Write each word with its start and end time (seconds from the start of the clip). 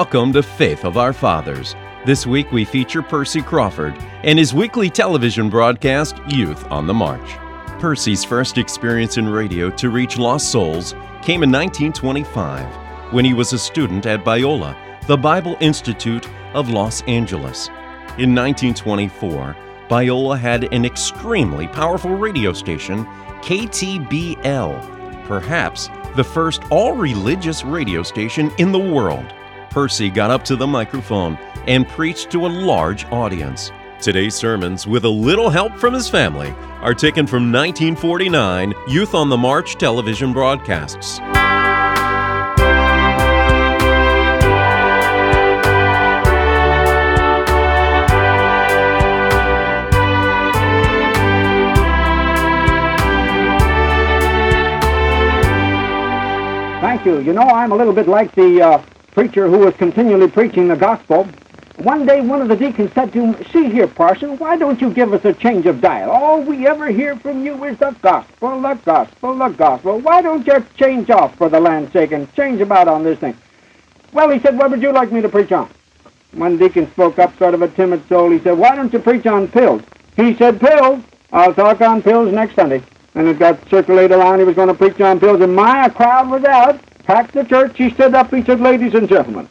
Welcome 0.00 0.32
to 0.32 0.42
Faith 0.42 0.86
of 0.86 0.96
Our 0.96 1.12
Fathers. 1.12 1.76
This 2.06 2.26
week 2.26 2.50
we 2.52 2.64
feature 2.64 3.02
Percy 3.02 3.42
Crawford 3.42 3.94
and 4.22 4.38
his 4.38 4.54
weekly 4.54 4.88
television 4.88 5.50
broadcast, 5.50 6.16
Youth 6.26 6.64
on 6.70 6.86
the 6.86 6.94
March. 6.94 7.36
Percy's 7.78 8.24
first 8.24 8.56
experience 8.56 9.18
in 9.18 9.28
radio 9.28 9.68
to 9.68 9.90
reach 9.90 10.16
lost 10.16 10.50
souls 10.50 10.92
came 11.20 11.42
in 11.42 11.52
1925 11.52 13.12
when 13.12 13.26
he 13.26 13.34
was 13.34 13.52
a 13.52 13.58
student 13.58 14.06
at 14.06 14.24
Biola, 14.24 14.74
the 15.06 15.18
Bible 15.18 15.58
Institute 15.60 16.26
of 16.54 16.70
Los 16.70 17.02
Angeles. 17.02 17.68
In 18.16 18.34
1924, 18.34 19.54
Biola 19.90 20.38
had 20.38 20.72
an 20.72 20.86
extremely 20.86 21.68
powerful 21.68 22.12
radio 22.12 22.54
station, 22.54 23.04
KTBI, 23.42 25.26
perhaps 25.26 25.90
the 26.16 26.24
first 26.24 26.62
all 26.70 26.94
religious 26.94 27.64
radio 27.64 28.02
station 28.02 28.50
in 28.56 28.72
the 28.72 28.78
world. 28.78 29.34
Percy 29.70 30.10
got 30.10 30.30
up 30.30 30.44
to 30.44 30.56
the 30.56 30.66
microphone 30.66 31.38
and 31.66 31.88
preached 31.88 32.30
to 32.32 32.44
a 32.44 32.48
large 32.48 33.04
audience. 33.06 33.70
Today's 34.00 34.34
sermons, 34.34 34.86
with 34.86 35.04
a 35.04 35.08
little 35.08 35.48
help 35.48 35.76
from 35.76 35.94
his 35.94 36.08
family, 36.08 36.50
are 36.80 36.94
taken 36.94 37.26
from 37.26 37.52
1949 37.52 38.74
Youth 38.88 39.14
on 39.14 39.28
the 39.28 39.36
March 39.36 39.76
television 39.76 40.32
broadcasts. 40.32 41.20
Thank 56.80 57.04
you. 57.04 57.20
You 57.20 57.32
know, 57.32 57.42
I'm 57.42 57.72
a 57.72 57.76
little 57.76 57.92
bit 57.92 58.08
like 58.08 58.34
the 58.34 58.62
uh, 58.62 58.82
preacher 59.12 59.48
who 59.48 59.58
was 59.58 59.74
continually 59.74 60.28
preaching 60.30 60.68
the 60.68 60.76
gospel. 60.76 61.26
One 61.76 62.04
day, 62.04 62.20
one 62.20 62.42
of 62.42 62.48
the 62.48 62.56
deacons 62.56 62.92
said 62.92 63.12
to 63.14 63.20
him, 63.20 63.44
See 63.52 63.70
here, 63.70 63.86
parson, 63.86 64.36
why 64.36 64.56
don't 64.56 64.80
you 64.80 64.92
give 64.92 65.14
us 65.14 65.24
a 65.24 65.32
change 65.32 65.64
of 65.66 65.80
diet? 65.80 66.08
All 66.08 66.42
we 66.42 66.66
ever 66.66 66.88
hear 66.88 67.16
from 67.16 67.44
you 67.44 67.64
is 67.64 67.78
the 67.78 67.96
gospel, 68.02 68.60
the 68.60 68.74
gospel, 68.74 69.36
the 69.36 69.48
gospel. 69.48 69.98
Why 69.98 70.20
don't 70.20 70.46
you 70.46 70.64
change 70.76 71.08
off 71.08 71.34
for 71.36 71.48
the 71.48 71.58
land's 71.58 71.92
sake 71.92 72.12
and 72.12 72.32
change 72.34 72.60
about 72.60 72.86
on 72.86 73.02
this 73.02 73.18
thing? 73.18 73.36
Well, 74.12 74.28
he 74.30 74.40
said, 74.40 74.58
What 74.58 74.70
would 74.70 74.82
you 74.82 74.92
like 74.92 75.10
me 75.10 75.22
to 75.22 75.28
preach 75.28 75.52
on? 75.52 75.70
One 76.32 76.58
deacon 76.58 76.90
spoke 76.92 77.18
up, 77.18 77.36
sort 77.38 77.54
of 77.54 77.62
a 77.62 77.68
timid 77.68 78.06
soul. 78.08 78.30
He 78.30 78.40
said, 78.40 78.58
Why 78.58 78.76
don't 78.76 78.92
you 78.92 78.98
preach 78.98 79.26
on 79.26 79.48
pills? 79.48 79.82
He 80.16 80.34
said, 80.34 80.60
Pills? 80.60 81.02
I'll 81.32 81.54
talk 81.54 81.80
on 81.80 82.02
pills 82.02 82.32
next 82.32 82.56
Sunday. 82.56 82.82
And 83.14 83.26
it 83.26 83.38
got 83.38 83.58
circulated 83.70 84.12
around 84.12 84.38
he 84.38 84.44
was 84.44 84.54
going 84.54 84.68
to 84.68 84.74
preach 84.74 85.00
on 85.00 85.18
pills, 85.18 85.40
and 85.40 85.54
my 85.54 85.88
crowd 85.88 86.30
was 86.30 86.44
out 86.44 86.78
packed 87.04 87.34
the 87.34 87.44
church, 87.44 87.76
he 87.76 87.90
stood 87.90 88.14
up, 88.14 88.32
he 88.32 88.42
said, 88.44 88.60
Ladies 88.60 88.94
and 88.94 89.08
gentlemen, 89.08 89.48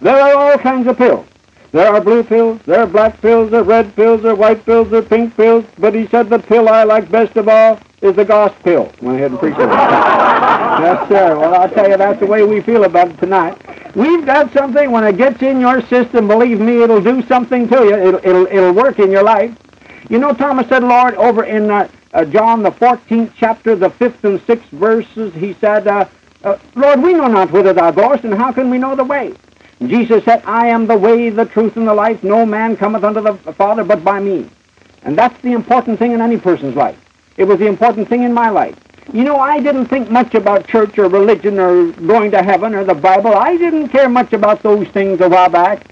there 0.00 0.16
are 0.16 0.34
all 0.34 0.58
kinds 0.58 0.86
of 0.86 0.96
pills. 0.98 1.26
There 1.72 1.92
are 1.92 2.00
blue 2.00 2.22
pills, 2.22 2.60
there 2.66 2.80
are 2.80 2.86
black 2.86 3.20
pills, 3.20 3.50
there 3.50 3.60
are 3.60 3.64
red 3.64 3.96
pills, 3.96 4.22
there 4.22 4.32
are 4.32 4.36
white 4.36 4.64
pills, 4.64 4.90
there 4.90 5.00
are 5.00 5.02
pink 5.02 5.36
pills, 5.36 5.64
but 5.78 5.92
he 5.92 6.06
said 6.06 6.30
the 6.30 6.38
pill 6.38 6.68
I 6.68 6.84
like 6.84 7.10
best 7.10 7.36
of 7.36 7.48
all 7.48 7.80
is 8.00 8.14
the 8.14 8.24
gospel 8.24 8.62
pill. 8.62 8.92
Went 9.02 9.18
ahead 9.18 9.32
and 9.32 9.40
preached 9.40 9.58
it. 9.58 9.68
yes, 9.68 11.08
sir. 11.08 11.36
Well, 11.36 11.54
I'll 11.54 11.70
tell 11.70 11.88
you, 11.88 11.96
that's 11.96 12.20
the 12.20 12.26
way 12.26 12.44
we 12.44 12.60
feel 12.60 12.84
about 12.84 13.08
it 13.08 13.18
tonight. 13.18 13.60
We've 13.96 14.24
got 14.24 14.52
something, 14.52 14.90
when 14.90 15.04
it 15.04 15.16
gets 15.16 15.42
in 15.42 15.60
your 15.60 15.80
system, 15.82 16.28
believe 16.28 16.60
me, 16.60 16.82
it'll 16.82 17.00
do 17.00 17.22
something 17.26 17.68
to 17.68 17.76
you. 17.76 17.94
It'll, 17.96 18.20
it'll, 18.24 18.46
it'll 18.46 18.72
work 18.72 18.98
in 18.98 19.10
your 19.10 19.22
life. 19.22 19.56
You 20.10 20.18
know, 20.18 20.32
Thomas 20.32 20.68
said, 20.68 20.84
Lord, 20.84 21.14
over 21.14 21.44
in 21.44 21.70
uh, 21.70 21.88
uh, 22.12 22.24
John, 22.24 22.62
the 22.62 22.70
14th 22.70 23.32
chapter, 23.36 23.74
the 23.74 23.90
5th 23.90 24.22
and 24.22 24.40
6th 24.40 24.68
verses, 24.70 25.34
he 25.34 25.54
said, 25.54 25.88
uh, 25.88 26.04
uh, 26.44 26.58
Lord, 26.74 27.02
we 27.02 27.14
know 27.14 27.26
not 27.26 27.50
whither 27.50 27.72
thou 27.72 27.90
goest, 27.90 28.24
and 28.24 28.34
how 28.34 28.52
can 28.52 28.70
we 28.70 28.78
know 28.78 28.94
the 28.94 29.04
way? 29.04 29.34
Jesus 29.86 30.24
said, 30.24 30.42
I 30.44 30.68
am 30.68 30.86
the 30.86 30.96
way, 30.96 31.30
the 31.30 31.46
truth, 31.46 31.76
and 31.76 31.88
the 31.88 31.94
life. 31.94 32.22
No 32.22 32.46
man 32.46 32.76
cometh 32.76 33.02
unto 33.02 33.20
the 33.20 33.34
Father 33.54 33.82
but 33.82 34.04
by 34.04 34.20
me. 34.20 34.48
And 35.02 35.18
that's 35.18 35.38
the 35.42 35.52
important 35.52 35.98
thing 35.98 36.12
in 36.12 36.20
any 36.20 36.38
person's 36.38 36.76
life. 36.76 36.98
It 37.36 37.44
was 37.44 37.58
the 37.58 37.66
important 37.66 38.08
thing 38.08 38.22
in 38.22 38.32
my 38.32 38.50
life. 38.50 38.78
You 39.12 39.24
know, 39.24 39.36
I 39.36 39.60
didn't 39.60 39.86
think 39.86 40.10
much 40.10 40.34
about 40.34 40.66
church 40.66 40.98
or 40.98 41.08
religion 41.08 41.58
or 41.58 41.92
going 41.92 42.30
to 42.30 42.42
heaven 42.42 42.74
or 42.74 42.84
the 42.84 42.94
Bible. 42.94 43.34
I 43.34 43.56
didn't 43.56 43.88
care 43.88 44.08
much 44.08 44.32
about 44.32 44.62
those 44.62 44.88
things 44.88 45.20
a 45.20 45.28
while 45.28 45.50
back. 45.50 45.86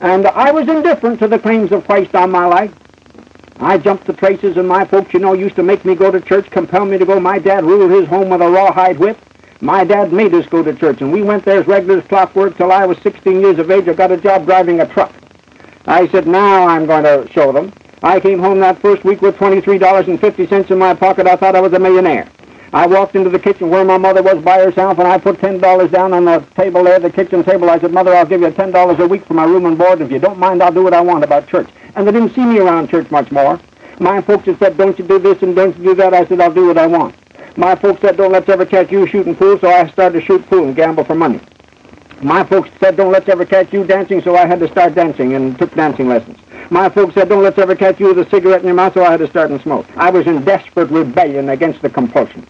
And 0.00 0.26
I 0.26 0.52
was 0.52 0.68
indifferent 0.68 1.18
to 1.20 1.28
the 1.28 1.38
claims 1.38 1.72
of 1.72 1.84
Christ 1.86 2.14
on 2.14 2.30
my 2.30 2.46
life. 2.46 2.72
I 3.58 3.78
jumped 3.78 4.06
the 4.06 4.12
traces, 4.12 4.56
and 4.56 4.66
my 4.66 4.84
folks, 4.84 5.14
you 5.14 5.20
know, 5.20 5.32
used 5.32 5.54
to 5.56 5.62
make 5.62 5.84
me 5.84 5.94
go 5.94 6.10
to 6.10 6.20
church, 6.20 6.50
compel 6.50 6.84
me 6.84 6.98
to 6.98 7.06
go. 7.06 7.20
My 7.20 7.38
dad 7.38 7.64
ruled 7.64 7.90
his 7.90 8.08
home 8.08 8.28
with 8.28 8.42
a 8.42 8.50
rawhide 8.50 8.98
whip. 8.98 9.18
My 9.62 9.84
dad 9.84 10.12
made 10.12 10.34
us 10.34 10.44
go 10.46 10.64
to 10.64 10.74
church, 10.74 11.02
and 11.02 11.12
we 11.12 11.22
went 11.22 11.44
there 11.44 11.60
as 11.60 11.68
regular 11.68 12.00
as 12.00 12.06
clockwork 12.08 12.56
till 12.56 12.72
I 12.72 12.84
was 12.84 12.98
16 12.98 13.40
years 13.40 13.60
of 13.60 13.70
age. 13.70 13.86
I 13.86 13.92
got 13.92 14.10
a 14.10 14.16
job 14.16 14.44
driving 14.44 14.80
a 14.80 14.88
truck. 14.88 15.12
I 15.86 16.08
said, 16.08 16.26
now 16.26 16.66
I'm 16.66 16.84
going 16.84 17.04
to 17.04 17.32
show 17.32 17.52
them. 17.52 17.72
I 18.02 18.18
came 18.18 18.40
home 18.40 18.58
that 18.58 18.82
first 18.82 19.04
week 19.04 19.22
with 19.22 19.36
$23.50 19.36 20.68
in 20.68 20.78
my 20.78 20.94
pocket. 20.94 21.28
I 21.28 21.36
thought 21.36 21.54
I 21.54 21.60
was 21.60 21.72
a 21.74 21.78
millionaire. 21.78 22.28
I 22.72 22.88
walked 22.88 23.14
into 23.14 23.30
the 23.30 23.38
kitchen 23.38 23.70
where 23.70 23.84
my 23.84 23.98
mother 23.98 24.20
was 24.20 24.42
by 24.42 24.58
herself, 24.58 24.98
and 24.98 25.06
I 25.06 25.16
put 25.16 25.36
$10 25.36 25.92
down 25.92 26.12
on 26.12 26.24
the 26.24 26.40
table 26.56 26.82
there, 26.82 26.98
the 26.98 27.12
kitchen 27.12 27.44
table. 27.44 27.70
I 27.70 27.78
said, 27.78 27.92
Mother, 27.92 28.16
I'll 28.16 28.26
give 28.26 28.40
you 28.40 28.48
$10 28.48 28.98
a 28.98 29.06
week 29.06 29.24
for 29.26 29.34
my 29.34 29.44
room 29.44 29.66
and 29.66 29.78
board. 29.78 30.00
If 30.00 30.10
you 30.10 30.18
don't 30.18 30.40
mind, 30.40 30.60
I'll 30.60 30.72
do 30.72 30.82
what 30.82 30.92
I 30.92 31.00
want 31.00 31.22
about 31.22 31.46
church. 31.46 31.68
And 31.94 32.04
they 32.04 32.10
didn't 32.10 32.34
see 32.34 32.44
me 32.44 32.58
around 32.58 32.90
church 32.90 33.08
much 33.12 33.30
more. 33.30 33.60
My 34.00 34.22
folks 34.22 34.46
had 34.46 34.58
said, 34.58 34.76
don't 34.76 34.98
you 34.98 35.06
do 35.06 35.20
this 35.20 35.40
and 35.40 35.54
don't 35.54 35.78
you 35.78 35.84
do 35.84 35.94
that. 35.94 36.14
I 36.14 36.26
said, 36.26 36.40
I'll 36.40 36.52
do 36.52 36.66
what 36.66 36.78
I 36.78 36.88
want. 36.88 37.14
My 37.56 37.74
folks 37.74 38.00
said, 38.00 38.16
don't 38.16 38.32
let's 38.32 38.48
ever 38.48 38.64
catch 38.64 38.90
you 38.90 39.06
shooting 39.06 39.36
pool, 39.36 39.58
so 39.58 39.68
I 39.68 39.86
started 39.88 40.20
to 40.20 40.24
shoot 40.24 40.46
pool 40.48 40.64
and 40.64 40.74
gamble 40.74 41.04
for 41.04 41.14
money. 41.14 41.40
My 42.22 42.44
folks 42.44 42.70
said, 42.80 42.96
don't 42.96 43.12
let's 43.12 43.28
ever 43.28 43.44
catch 43.44 43.72
you 43.72 43.84
dancing, 43.84 44.22
so 44.22 44.36
I 44.36 44.46
had 44.46 44.60
to 44.60 44.68
start 44.68 44.94
dancing 44.94 45.34
and 45.34 45.58
took 45.58 45.74
dancing 45.74 46.08
lessons. 46.08 46.38
My 46.70 46.88
folks 46.88 47.14
said, 47.14 47.28
don't 47.28 47.42
let's 47.42 47.58
ever 47.58 47.74
catch 47.74 48.00
you 48.00 48.14
with 48.14 48.26
a 48.26 48.30
cigarette 48.30 48.60
in 48.60 48.66
your 48.68 48.76
mouth, 48.76 48.94
so 48.94 49.04
I 49.04 49.10
had 49.10 49.18
to 49.18 49.28
start 49.28 49.50
and 49.50 49.60
smoke. 49.60 49.86
I 49.96 50.08
was 50.08 50.26
in 50.26 50.44
desperate 50.44 50.90
rebellion 50.90 51.50
against 51.50 51.82
the 51.82 51.90
compulsion. 51.90 52.46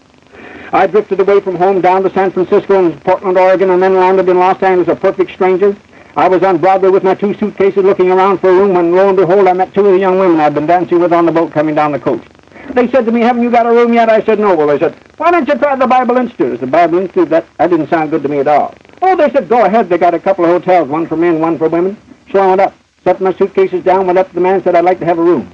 I 0.73 0.87
drifted 0.87 1.19
away 1.19 1.41
from 1.41 1.57
home 1.57 1.81
down 1.81 2.03
to 2.05 2.11
San 2.11 2.31
Francisco 2.31 2.85
and 2.85 3.03
Portland, 3.03 3.37
Oregon, 3.37 3.71
and 3.71 3.83
then 3.83 3.97
landed 3.97 4.29
in 4.29 4.39
Los 4.39 4.63
Angeles, 4.63 4.89
a 4.89 4.95
perfect 4.95 5.33
stranger. 5.33 5.77
I 6.17 6.29
was 6.29 6.43
on 6.43 6.59
Broadway 6.59 6.91
with 6.91 7.03
my 7.03 7.15
two 7.15 7.35
suitcases 7.35 7.83
looking 7.83 8.11
around 8.11 8.39
for 8.39 8.51
a 8.51 8.55
room 8.55 8.75
when, 8.75 8.93
lo 8.95 9.09
and 9.09 9.17
behold, 9.17 9.49
I 9.49 9.53
met 9.55 9.75
two 9.75 9.87
of 9.87 9.93
the 9.93 9.99
young 9.99 10.19
women 10.19 10.39
I'd 10.39 10.55
been 10.55 10.67
dancing 10.67 11.01
with 11.01 11.13
on 11.13 11.27
the 11.27 11.33
boat 11.33 11.51
coming 11.53 11.75
down 11.75 11.93
the 11.93 11.99
coast. 11.99 12.29
They 12.71 12.89
said 12.91 13.05
to 13.07 13.13
me, 13.13 13.21
haven't 13.21 13.43
you 13.43 13.51
got 13.51 13.67
a 13.67 13.71
room 13.71 13.93
yet? 13.93 14.09
I 14.09 14.23
said, 14.23 14.39
no. 14.39 14.55
Well, 14.55 14.69
they 14.69 14.79
said, 14.79 14.97
why 15.17 15.31
don't 15.31 15.47
you 15.47 15.55
try 15.57 15.77
the 15.77 15.87
Bible 15.87 16.17
Institute? 16.17 16.61
Said, 16.61 16.71
Bible 16.71 16.99
Institute? 16.99 17.29
That, 17.29 17.47
that 17.59 17.71
didn't 17.71 17.89
sound 17.89 18.11
good 18.11 18.23
to 18.23 18.29
me 18.29 18.39
at 18.39 18.49
all. 18.49 18.75
Oh, 19.03 19.17
they 19.17 19.31
said, 19.31 19.49
go 19.49 19.65
ahead. 19.65 19.89
They 19.89 19.99
got 19.99 20.15
a 20.15 20.19
couple 20.19 20.45
of 20.45 20.51
hotels, 20.51 20.89
one 20.89 21.07
for 21.07 21.17
men, 21.17 21.41
one 21.41 21.59
for 21.59 21.69
women. 21.69 21.97
So 22.31 22.39
I 22.39 22.47
went 22.47 22.61
up, 22.61 22.75
set 23.05 23.21
my 23.21 23.33
suitcases 23.35 23.85
down, 23.85 24.07
went 24.07 24.19
up 24.19 24.29
to 24.29 24.35
the 24.35 24.41
man, 24.41 24.63
said, 24.63 24.75
I'd 24.75 24.85
like 24.85 25.01
to 25.01 25.05
have 25.05 25.19
a 25.19 25.23
room. 25.23 25.53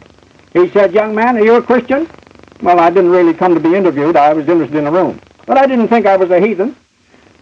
He 0.53 0.69
said, 0.71 0.93
young 0.93 1.15
man, 1.15 1.37
are 1.37 1.45
you 1.45 1.55
a 1.55 1.63
Christian? 1.63 2.09
Well, 2.63 2.79
I 2.79 2.91
didn't 2.91 3.11
really 3.11 3.35
come 3.35 3.55
to 3.55 3.61
be 3.61 3.75
interviewed. 3.75 4.17
I 4.17 4.33
was 4.33 4.49
interested 4.49 4.77
in 4.77 4.87
a 4.87 4.93
room. 4.93 5.21
But 5.47 5.59
I 5.59 5.67
didn't 5.67 5.89
think 5.89 6.07
I 6.07 6.17
was 6.17 6.31
a 6.31 6.41
heathen. 6.41 6.77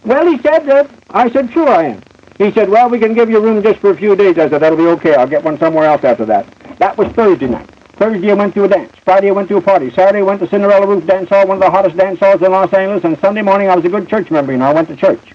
Well, 0.05 0.25
he 0.25 0.41
said, 0.41 0.69
uh, 0.69 0.87
I 1.09 1.29
said, 1.29 1.51
sure 1.51 1.67
I 1.67 1.83
am. 1.83 2.01
He 2.37 2.51
said, 2.51 2.69
well, 2.69 2.89
we 2.89 2.99
can 2.99 3.13
give 3.13 3.29
you 3.29 3.37
a 3.37 3.41
room 3.41 3.63
just 3.63 3.79
for 3.79 3.91
a 3.91 3.97
few 3.97 4.15
days. 4.15 4.37
I 4.37 4.47
said, 4.49 4.61
that'll 4.61 4.77
be 4.77 4.87
okay. 4.87 5.15
I'll 5.15 5.27
get 5.27 5.43
one 5.43 5.57
somewhere 5.57 5.85
else 5.85 6.03
after 6.03 6.25
that. 6.25 6.47
That 6.77 6.97
was 6.97 7.11
Thursday 7.13 7.47
night. 7.47 7.69
Thursday 7.97 8.29
I 8.29 8.35
went 8.35 8.53
to 8.53 8.63
a 8.63 8.67
dance. 8.67 8.93
Friday 9.03 9.29
I 9.29 9.31
went 9.31 9.49
to 9.49 9.57
a 9.57 9.61
party. 9.61 9.89
Saturday 9.89 10.19
I 10.19 10.21
went 10.21 10.39
to 10.41 10.47
Cinderella 10.47 10.85
Roof 10.85 11.07
Dance 11.07 11.29
Hall, 11.29 11.47
one 11.47 11.57
of 11.57 11.63
the 11.63 11.71
hottest 11.71 11.97
dance 11.97 12.19
halls 12.19 12.41
in 12.43 12.51
Los 12.51 12.71
Angeles. 12.71 13.03
And 13.03 13.19
Sunday 13.19 13.41
morning 13.41 13.69
I 13.69 13.75
was 13.75 13.85
a 13.85 13.89
good 13.89 14.07
church 14.07 14.29
member, 14.29 14.51
you 14.51 14.59
know. 14.59 14.65
I 14.65 14.73
went 14.73 14.87
to 14.89 14.95
church. 14.95 15.33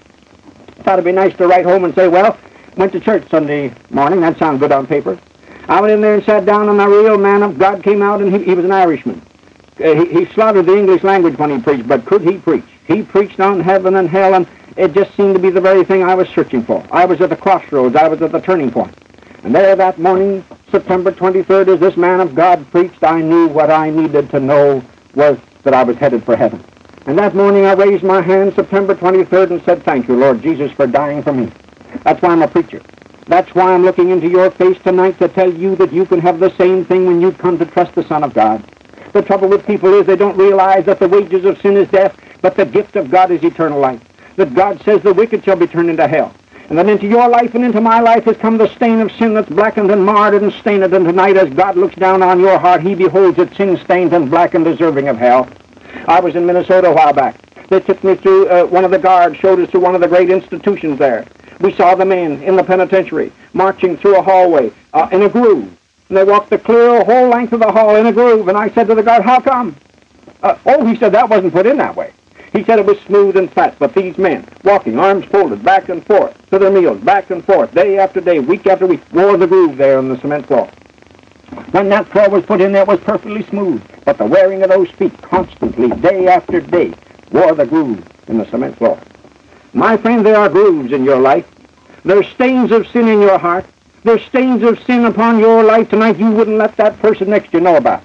Thought 0.83 0.93
it'd 0.93 1.05
be 1.05 1.11
nice 1.11 1.35
to 1.37 1.47
write 1.47 1.65
home 1.65 1.83
and 1.83 1.93
say, 1.93 2.07
well, 2.07 2.37
went 2.77 2.93
to 2.93 3.01
church 3.01 3.29
Sunday 3.29 3.73
morning. 3.89 4.21
That 4.21 4.37
sounded 4.39 4.59
good 4.59 4.71
on 4.71 4.87
paper. 4.87 5.19
I 5.67 5.81
went 5.81 5.93
in 5.93 6.01
there 6.01 6.15
and 6.15 6.23
sat 6.23 6.45
down, 6.45 6.69
and 6.69 6.79
a 6.79 6.87
real 6.87 7.17
man 7.17 7.43
of 7.43 7.57
God 7.57 7.83
came 7.83 8.01
out, 8.01 8.21
and 8.21 8.33
he, 8.33 8.43
he 8.43 8.53
was 8.53 8.65
an 8.65 8.71
Irishman. 8.71 9.21
Uh, 9.79 9.95
he, 9.95 10.05
he 10.19 10.25
slaughtered 10.33 10.65
the 10.65 10.77
English 10.77 11.03
language 11.03 11.37
when 11.37 11.51
he 11.51 11.59
preached, 11.59 11.87
but 11.87 12.05
could 12.05 12.21
he 12.21 12.37
preach? 12.37 12.65
He 12.85 13.01
preached 13.01 13.39
on 13.39 13.59
heaven 13.59 13.95
and 13.95 14.09
hell, 14.09 14.35
and 14.35 14.47
it 14.77 14.93
just 14.93 15.15
seemed 15.15 15.35
to 15.35 15.41
be 15.41 15.49
the 15.49 15.61
very 15.61 15.83
thing 15.83 16.03
I 16.03 16.15
was 16.15 16.27
searching 16.29 16.63
for. 16.63 16.85
I 16.91 17.05
was 17.05 17.21
at 17.21 17.29
the 17.29 17.35
crossroads. 17.35 17.95
I 17.95 18.07
was 18.07 18.21
at 18.21 18.31
the 18.31 18.41
turning 18.41 18.71
point. 18.71 18.93
And 19.43 19.53
there 19.53 19.75
that 19.75 19.99
morning, 19.99 20.45
September 20.71 21.11
23rd, 21.11 21.73
as 21.73 21.79
this 21.81 21.97
man 21.97 22.21
of 22.21 22.33
God 22.33 22.65
preached, 22.71 23.03
I 23.03 23.19
knew 23.19 23.47
what 23.47 23.69
I 23.69 23.89
needed 23.89 24.29
to 24.29 24.39
know 24.39 24.81
was 25.15 25.37
that 25.63 25.73
I 25.73 25.83
was 25.83 25.97
headed 25.97 26.23
for 26.23 26.37
heaven. 26.37 26.63
And 27.07 27.19
that 27.19 27.35
morning 27.35 27.65
I 27.65 27.73
raised 27.73 28.03
my 28.03 28.21
hand, 28.21 28.53
September 28.55 28.95
23rd, 28.95 29.51
and 29.51 29.63
said, 29.65 29.83
Thank 29.83 30.07
you, 30.07 30.15
Lord 30.15 30.41
Jesus, 30.41 30.71
for 30.71 30.87
dying 30.87 31.21
for 31.21 31.33
me. 31.33 31.51
That's 32.03 32.21
why 32.21 32.29
I'm 32.29 32.41
a 32.41 32.47
preacher. 32.47 32.81
That's 33.27 33.53
why 33.53 33.73
I'm 33.73 33.83
looking 33.83 34.11
into 34.11 34.29
your 34.29 34.49
face 34.49 34.77
tonight 34.81 35.19
to 35.19 35.27
tell 35.27 35.53
you 35.53 35.75
that 35.75 35.91
you 35.91 36.05
can 36.05 36.21
have 36.21 36.39
the 36.39 36.55
same 36.57 36.85
thing 36.85 37.05
when 37.05 37.19
you 37.19 37.33
come 37.33 37.57
to 37.59 37.65
trust 37.65 37.95
the 37.95 38.07
Son 38.07 38.23
of 38.23 38.33
God. 38.33 38.63
The 39.11 39.21
trouble 39.21 39.49
with 39.49 39.65
people 39.65 39.93
is 39.93 40.07
they 40.07 40.15
don't 40.15 40.37
realize 40.37 40.85
that 40.85 40.99
the 40.99 41.09
wages 41.09 41.43
of 41.43 41.59
sin 41.59 41.75
is 41.75 41.89
death, 41.89 42.17
but 42.41 42.55
the 42.55 42.65
gift 42.65 42.95
of 42.95 43.11
God 43.11 43.29
is 43.29 43.43
eternal 43.43 43.79
life. 43.79 44.01
That 44.37 44.53
God 44.53 44.81
says 44.85 45.01
the 45.01 45.13
wicked 45.13 45.43
shall 45.43 45.57
be 45.57 45.67
turned 45.67 45.89
into 45.89 46.07
hell. 46.07 46.33
And 46.69 46.77
that 46.77 46.87
into 46.87 47.07
your 47.07 47.27
life 47.27 47.55
and 47.55 47.65
into 47.65 47.81
my 47.81 47.99
life 47.99 48.23
has 48.23 48.37
come 48.37 48.57
the 48.57 48.73
stain 48.75 48.99
of 48.99 49.11
sin 49.11 49.33
that's 49.33 49.49
blackened 49.49 49.91
and 49.91 50.05
marred 50.05 50.33
and 50.33 50.51
stained. 50.53 50.83
And 50.83 51.05
tonight, 51.05 51.37
as 51.37 51.53
God 51.53 51.75
looks 51.75 51.95
down 51.95 52.23
on 52.23 52.39
your 52.39 52.57
heart, 52.57 52.81
he 52.81 52.95
beholds 52.95 53.37
it 53.37 53.53
sin-stained 53.55 54.13
and 54.13 54.29
black 54.29 54.53
and 54.53 54.63
deserving 54.63 55.09
of 55.09 55.17
hell. 55.17 55.49
I 56.07 56.19
was 56.19 56.35
in 56.35 56.45
Minnesota 56.45 56.87
a 56.87 56.93
while 56.93 57.13
back. 57.13 57.37
They 57.67 57.79
took 57.79 58.03
me 58.03 58.15
through, 58.15 58.47
uh, 58.47 58.65
one 58.65 58.85
of 58.85 58.91
the 58.91 58.99
guards 58.99 59.37
showed 59.37 59.59
us 59.59 59.69
to 59.71 59.79
one 59.79 59.93
of 59.93 60.01
the 60.01 60.07
great 60.07 60.29
institutions 60.29 60.99
there. 60.99 61.25
We 61.59 61.73
saw 61.73 61.95
the 61.95 62.05
men 62.05 62.41
in 62.41 62.55
the 62.55 62.63
penitentiary 62.63 63.31
marching 63.53 63.97
through 63.97 64.17
a 64.17 64.21
hallway 64.21 64.71
uh, 64.93 65.09
in 65.11 65.21
a 65.21 65.29
groove. 65.29 65.77
And 66.09 66.17
they 66.17 66.23
walked 66.23 66.49
the 66.49 66.57
clear 66.57 67.03
whole 67.03 67.29
length 67.29 67.53
of 67.53 67.59
the 67.59 67.71
hall 67.71 67.95
in 67.95 68.05
a 68.05 68.11
groove. 68.11 68.47
And 68.47 68.57
I 68.57 68.69
said 68.69 68.87
to 68.87 68.95
the 68.95 69.03
guard, 69.03 69.23
how 69.23 69.39
come? 69.39 69.75
Uh, 70.41 70.57
oh, 70.65 70.85
he 70.85 70.95
said 70.97 71.11
that 71.11 71.29
wasn't 71.29 71.53
put 71.53 71.65
in 71.65 71.77
that 71.77 71.95
way. 71.95 72.13
He 72.53 72.63
said 72.63 72.77
it 72.77 72.85
was 72.85 72.99
smooth 73.01 73.35
and 73.35 73.51
fat, 73.51 73.75
but 73.79 73.95
these 73.95 74.15
men, 74.19 74.47
walking, 74.63 74.99
arms 74.99 75.25
folded, 75.25 75.63
back 75.63 75.89
and 75.89 76.05
forth, 76.05 76.37
to 76.51 76.59
their 76.59 76.69
meals, 76.69 77.01
back 77.01 77.31
and 77.31 77.43
forth, 77.43 77.73
day 77.73 77.97
after 77.97 78.21
day, 78.21 78.39
week 78.39 78.67
after 78.67 78.85
week, 78.85 79.01
wore 79.11 79.37
the 79.37 79.47
groove 79.47 79.75
there 79.75 79.97
on 79.97 80.07
the 80.07 80.19
cement 80.19 80.45
floor. 80.45 80.69
When 81.71 81.89
that 81.89 82.07
floor 82.09 82.29
was 82.29 82.45
put 82.45 82.61
in 82.61 82.71
there, 82.71 82.83
it 82.83 82.87
was 82.87 82.99
perfectly 82.99 83.43
smooth, 83.45 83.81
but 84.05 84.19
the 84.19 84.25
wearing 84.25 84.61
of 84.61 84.69
those 84.69 84.89
feet 84.91 85.19
constantly, 85.23 85.89
day 86.01 86.27
after 86.27 86.61
day, 86.61 86.93
wore 87.31 87.55
the 87.55 87.65
groove 87.65 88.05
in 88.27 88.37
the 88.37 88.45
cement 88.45 88.77
floor. 88.77 88.99
My 89.73 89.97
friend, 89.97 90.23
there 90.23 90.37
are 90.37 90.49
grooves 90.49 90.91
in 90.91 91.03
your 91.03 91.19
life. 91.19 91.49
There's 92.05 92.27
stains 92.27 92.71
of 92.71 92.87
sin 92.87 93.07
in 93.07 93.19
your 93.19 93.39
heart. 93.39 93.65
There's 94.03 94.23
stains 94.25 94.61
of 94.61 94.79
sin 94.83 95.05
upon 95.05 95.39
your 95.39 95.63
life 95.63 95.89
tonight 95.89 96.19
you 96.19 96.29
wouldn't 96.29 96.57
let 96.57 96.77
that 96.77 96.99
person 96.99 97.31
next 97.31 97.51
to 97.51 97.57
you 97.57 97.63
know 97.63 97.77
about. 97.77 98.03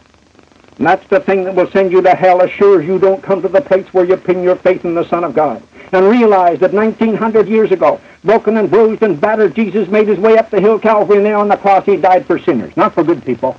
And 0.78 0.86
that's 0.86 1.06
the 1.08 1.20
thing 1.20 1.44
that 1.44 1.54
will 1.54 1.70
send 1.70 1.90
you 1.90 2.00
to 2.02 2.14
hell 2.14 2.40
as 2.40 2.50
sure 2.52 2.80
as 2.80 2.86
you 2.86 2.98
don't 2.98 3.22
come 3.22 3.42
to 3.42 3.48
the 3.48 3.60
place 3.60 3.92
where 3.92 4.04
you 4.04 4.16
pin 4.16 4.42
your 4.42 4.56
faith 4.56 4.84
in 4.84 4.94
the 4.94 5.08
Son 5.08 5.24
of 5.24 5.34
God. 5.34 5.62
And 5.92 6.08
realize 6.08 6.60
that 6.60 6.72
1900 6.72 7.48
years 7.48 7.72
ago, 7.72 8.00
broken 8.22 8.56
and 8.58 8.70
bruised 8.70 9.02
and 9.02 9.20
battered, 9.20 9.54
Jesus 9.54 9.88
made 9.88 10.06
his 10.06 10.18
way 10.18 10.38
up 10.38 10.50
the 10.50 10.60
hill 10.60 10.78
Calvary, 10.78 11.16
and 11.16 11.26
there 11.26 11.36
on 11.36 11.48
the 11.48 11.56
cross 11.56 11.84
he 11.84 11.96
died 11.96 12.26
for 12.26 12.38
sinners, 12.38 12.76
not 12.76 12.94
for 12.94 13.02
good 13.02 13.24
people. 13.24 13.56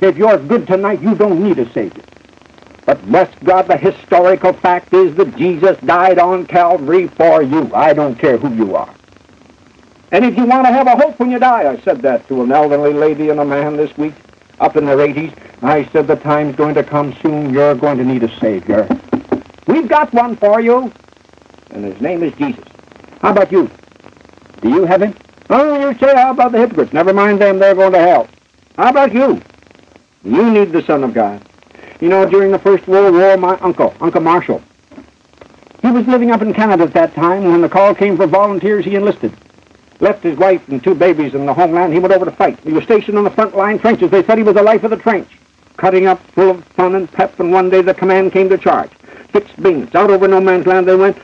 If 0.00 0.16
you're 0.16 0.38
good 0.38 0.66
tonight, 0.66 1.02
you 1.02 1.14
don't 1.14 1.42
need 1.42 1.58
a 1.58 1.70
Savior. 1.72 2.04
But 2.86 3.04
bless 3.06 3.32
God, 3.44 3.68
the 3.68 3.76
historical 3.76 4.52
fact 4.52 4.94
is 4.94 5.14
that 5.16 5.36
Jesus 5.36 5.76
died 5.78 6.18
on 6.18 6.46
Calvary 6.46 7.06
for 7.08 7.42
you. 7.42 7.70
I 7.74 7.92
don't 7.92 8.18
care 8.18 8.38
who 8.38 8.52
you 8.54 8.74
are. 8.76 8.92
And 10.10 10.24
if 10.24 10.36
you 10.36 10.44
want 10.44 10.66
to 10.66 10.72
have 10.72 10.86
a 10.86 10.96
hope 10.96 11.18
when 11.18 11.30
you 11.30 11.38
die, 11.38 11.70
I 11.70 11.78
said 11.80 12.02
that 12.02 12.26
to 12.28 12.42
an 12.42 12.52
elderly 12.52 12.92
lady 12.92 13.30
and 13.30 13.40
a 13.40 13.44
man 13.44 13.76
this 13.76 13.96
week, 13.96 14.14
up 14.62 14.76
in 14.76 14.86
their 14.86 14.96
80s. 14.96 15.36
I 15.62 15.84
said 15.90 16.06
the 16.06 16.16
time's 16.16 16.56
going 16.56 16.74
to 16.76 16.84
come 16.84 17.14
soon. 17.20 17.52
You're 17.52 17.74
going 17.74 17.98
to 17.98 18.04
need 18.04 18.22
a 18.22 18.38
Savior. 18.38 18.88
We've 19.66 19.88
got 19.88 20.12
one 20.14 20.36
for 20.36 20.60
you, 20.60 20.92
and 21.70 21.84
his 21.84 22.00
name 22.00 22.22
is 22.22 22.32
Jesus. 22.34 22.64
How 23.20 23.32
about 23.32 23.52
you? 23.52 23.70
Do 24.60 24.70
you 24.70 24.84
have 24.84 25.02
him? 25.02 25.14
Oh, 25.50 25.90
you 25.90 25.98
say, 25.98 26.14
how 26.14 26.30
about 26.30 26.52
the 26.52 26.58
hypocrites? 26.58 26.92
Never 26.92 27.12
mind 27.12 27.40
them, 27.40 27.58
they're 27.58 27.74
going 27.74 27.92
to 27.92 27.98
hell. 27.98 28.28
How 28.76 28.90
about 28.90 29.12
you? 29.12 29.42
You 30.24 30.50
need 30.50 30.72
the 30.72 30.82
Son 30.82 31.04
of 31.04 31.12
God. 31.12 31.42
You 32.00 32.08
know, 32.08 32.24
during 32.24 32.52
the 32.52 32.58
First 32.58 32.86
World 32.86 33.14
War, 33.14 33.36
my 33.36 33.58
uncle, 33.58 33.94
Uncle 34.00 34.20
Marshall, 34.20 34.62
he 35.82 35.90
was 35.90 36.06
living 36.06 36.30
up 36.30 36.42
in 36.42 36.54
Canada 36.54 36.84
at 36.84 36.94
that 36.94 37.14
time. 37.14 37.44
When 37.44 37.60
the 37.60 37.68
call 37.68 37.94
came 37.94 38.16
for 38.16 38.26
volunteers, 38.26 38.84
he 38.84 38.94
enlisted 38.94 39.32
left 40.02 40.22
his 40.22 40.36
wife 40.36 40.68
and 40.68 40.82
two 40.82 40.94
babies 40.94 41.34
in 41.34 41.46
the 41.46 41.54
homeland. 41.54 41.92
He 41.92 42.00
went 42.00 42.12
over 42.12 42.24
to 42.24 42.32
fight. 42.32 42.58
He 42.60 42.72
was 42.72 42.84
stationed 42.84 43.16
on 43.16 43.24
the 43.24 43.30
front 43.30 43.56
line 43.56 43.78
trenches. 43.78 44.10
They 44.10 44.24
said 44.24 44.36
he 44.36 44.44
was 44.44 44.56
the 44.56 44.62
life 44.62 44.82
of 44.82 44.90
the 44.90 44.96
trench, 44.96 45.28
cutting 45.76 46.06
up 46.06 46.20
full 46.32 46.50
of 46.50 46.64
fun 46.64 46.96
and 46.96 47.10
pep. 47.10 47.38
And 47.38 47.52
one 47.52 47.70
day 47.70 47.80
the 47.80 47.94
command 47.94 48.32
came 48.32 48.48
to 48.48 48.58
charge. 48.58 48.90
Fixed 49.30 49.62
beams. 49.62 49.94
Out 49.94 50.10
over 50.10 50.28
no 50.28 50.40
man's 50.40 50.66
land 50.66 50.86
they 50.86 50.96
went, 50.96 51.16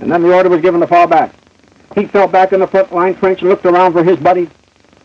and 0.00 0.10
then 0.10 0.22
the 0.22 0.34
order 0.34 0.48
was 0.48 0.62
given 0.62 0.80
to 0.80 0.86
fall 0.86 1.06
back. 1.06 1.34
He 1.94 2.06
fell 2.06 2.26
back 2.26 2.54
in 2.54 2.60
the 2.60 2.66
front 2.66 2.92
line 2.92 3.14
trench 3.14 3.40
and 3.40 3.50
looked 3.50 3.66
around 3.66 3.92
for 3.92 4.02
his 4.02 4.18
buddy, 4.18 4.48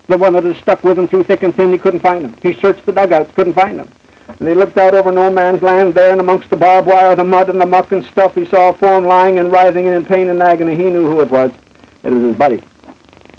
the 0.07 0.17
one 0.17 0.33
that 0.33 0.45
had 0.45 0.55
stuck 0.55 0.83
with 0.85 0.97
him 0.97 1.07
through 1.09 1.23
thick 1.23 1.43
and 1.43 1.53
thin. 1.53 1.71
He 1.71 1.77
couldn't 1.77 1.99
find 1.99 2.23
him. 2.23 2.35
He 2.41 2.53
searched 2.53 2.85
the 2.85 2.93
dugouts, 2.93 3.33
couldn't 3.35 3.53
find 3.53 3.81
him. 3.81 3.91
And 4.39 4.47
he 4.47 4.53
looked 4.53 4.77
out 4.77 4.93
over 4.93 5.11
no 5.11 5.29
man's 5.29 5.61
land 5.61 5.93
there, 5.93 6.11
and 6.11 6.21
amongst 6.21 6.49
the 6.49 6.55
barbed 6.55 6.87
wire, 6.87 7.15
the 7.15 7.25
mud 7.25 7.49
and 7.49 7.59
the 7.59 7.65
muck 7.65 7.91
and 7.91 8.05
stuff, 8.05 8.35
he 8.35 8.45
saw 8.45 8.69
a 8.69 8.73
form 8.73 9.05
lying 9.05 9.37
and 9.37 9.51
writhing 9.51 9.85
in 9.85 10.05
pain 10.05 10.29
and 10.29 10.41
agony. 10.41 10.75
He 10.75 10.83
knew 10.83 11.05
who 11.05 11.19
it 11.19 11.29
was. 11.29 11.51
It 12.03 12.11
was 12.11 12.23
his 12.23 12.35
buddy. 12.37 12.63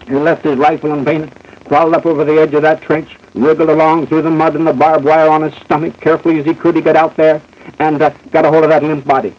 He 0.08 0.14
left 0.14 0.44
his 0.44 0.56
rifle 0.56 0.92
unpainted, 0.92 1.32
crawled 1.66 1.94
up 1.94 2.06
over 2.06 2.24
the 2.24 2.40
edge 2.40 2.54
of 2.54 2.62
that 2.62 2.80
trench, 2.80 3.16
wriggled 3.34 3.68
along 3.68 4.06
through 4.06 4.22
the 4.22 4.30
mud 4.30 4.56
and 4.56 4.66
the 4.66 4.72
barbed 4.72 5.04
wire 5.04 5.28
on 5.28 5.42
his 5.42 5.54
stomach. 5.64 6.00
Carefully 6.00 6.38
as 6.38 6.46
he 6.46 6.54
could, 6.54 6.74
he 6.74 6.80
got 6.80 6.96
out 6.96 7.16
there 7.16 7.42
and 7.78 8.00
uh, 8.00 8.10
got 8.30 8.44
a 8.46 8.50
hold 8.50 8.64
of 8.64 8.70
that 8.70 8.82
limp 8.82 9.04
body, 9.04 9.34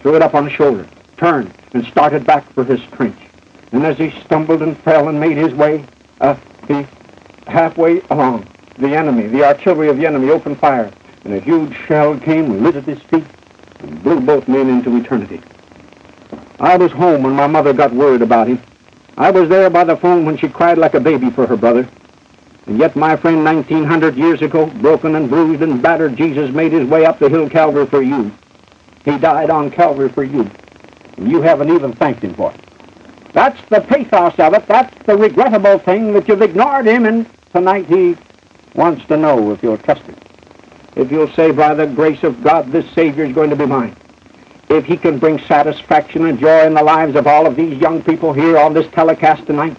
threw 0.00 0.14
it 0.14 0.22
up 0.22 0.34
on 0.34 0.44
his 0.44 0.52
shoulder, 0.52 0.86
turned, 1.16 1.52
and 1.72 1.84
started 1.86 2.24
back 2.24 2.50
for 2.52 2.64
his 2.64 2.80
trench. 2.92 3.18
And 3.72 3.84
as 3.84 3.98
he 3.98 4.10
stumbled 4.24 4.62
and 4.62 4.78
fell 4.78 5.08
and 5.08 5.18
made 5.18 5.36
his 5.36 5.52
way, 5.52 5.84
uh, 6.20 6.36
he 6.68 6.86
halfway 7.46 8.00
along, 8.10 8.46
the 8.78 8.94
enemy, 8.96 9.26
the 9.26 9.44
artillery 9.44 9.88
of 9.88 9.96
the 9.96 10.06
enemy, 10.06 10.30
opened 10.30 10.58
fire, 10.58 10.92
and 11.24 11.34
a 11.34 11.40
huge 11.40 11.76
shell 11.86 12.18
came, 12.18 12.62
lit 12.62 12.76
at 12.76 12.84
his 12.84 13.00
feet, 13.02 13.24
and 13.80 14.02
blew 14.02 14.20
both 14.20 14.46
men 14.48 14.68
into 14.68 14.96
eternity. 14.96 15.40
I 16.60 16.76
was 16.76 16.92
home 16.92 17.22
when 17.22 17.34
my 17.34 17.46
mother 17.46 17.72
got 17.72 17.92
word 17.92 18.22
about 18.22 18.48
him. 18.48 18.62
I 19.16 19.30
was 19.30 19.48
there 19.48 19.70
by 19.70 19.84
the 19.84 19.96
phone 19.96 20.24
when 20.24 20.36
she 20.36 20.48
cried 20.48 20.76
like 20.76 20.94
a 20.94 21.00
baby 21.00 21.30
for 21.30 21.46
her 21.46 21.56
brother. 21.56 21.88
And 22.66 22.78
yet, 22.78 22.96
my 22.96 23.14
friend, 23.16 23.44
1900 23.44 24.16
years 24.16 24.42
ago, 24.42 24.66
broken 24.66 25.14
and 25.14 25.28
bruised 25.28 25.62
and 25.62 25.80
battered, 25.80 26.16
Jesus 26.16 26.50
made 26.50 26.72
his 26.72 26.88
way 26.88 27.04
up 27.04 27.18
the 27.18 27.28
hill 27.28 27.48
Calvary 27.48 27.86
for 27.86 28.02
you. 28.02 28.32
He 29.04 29.16
died 29.18 29.50
on 29.50 29.70
Calvary 29.70 30.08
for 30.08 30.24
you. 30.24 30.50
And 31.16 31.30
you 31.30 31.42
haven't 31.42 31.70
even 31.70 31.92
thanked 31.92 32.24
him 32.24 32.34
for 32.34 32.52
it. 32.52 32.60
That's 33.32 33.60
the 33.68 33.80
pathos 33.82 34.38
of 34.38 34.54
it. 34.54 34.66
That's 34.66 34.94
the 35.06 35.16
regrettable 35.16 35.78
thing 35.78 36.12
that 36.14 36.26
you've 36.26 36.42
ignored 36.42 36.86
him, 36.86 37.04
and 37.04 37.26
tonight 37.52 37.86
he 37.86 38.16
wants 38.74 39.04
to 39.06 39.16
know 39.16 39.52
if 39.52 39.62
you'll 39.62 39.78
trust 39.78 40.02
him. 40.02 40.16
If 40.96 41.12
you'll 41.12 41.32
say, 41.32 41.50
by 41.50 41.74
the 41.74 41.86
grace 41.86 42.22
of 42.22 42.42
God, 42.42 42.72
this 42.72 42.90
Savior 42.94 43.24
is 43.24 43.34
going 43.34 43.50
to 43.50 43.56
be 43.56 43.66
mine 43.66 43.94
if 44.68 44.84
he 44.84 44.96
can 44.96 45.18
bring 45.18 45.38
satisfaction 45.40 46.26
and 46.26 46.38
joy 46.38 46.66
in 46.66 46.74
the 46.74 46.82
lives 46.82 47.16
of 47.16 47.26
all 47.26 47.46
of 47.46 47.56
these 47.56 47.78
young 47.78 48.02
people 48.02 48.32
here 48.32 48.58
on 48.58 48.72
this 48.72 48.86
telecast 48.92 49.46
tonight, 49.46 49.76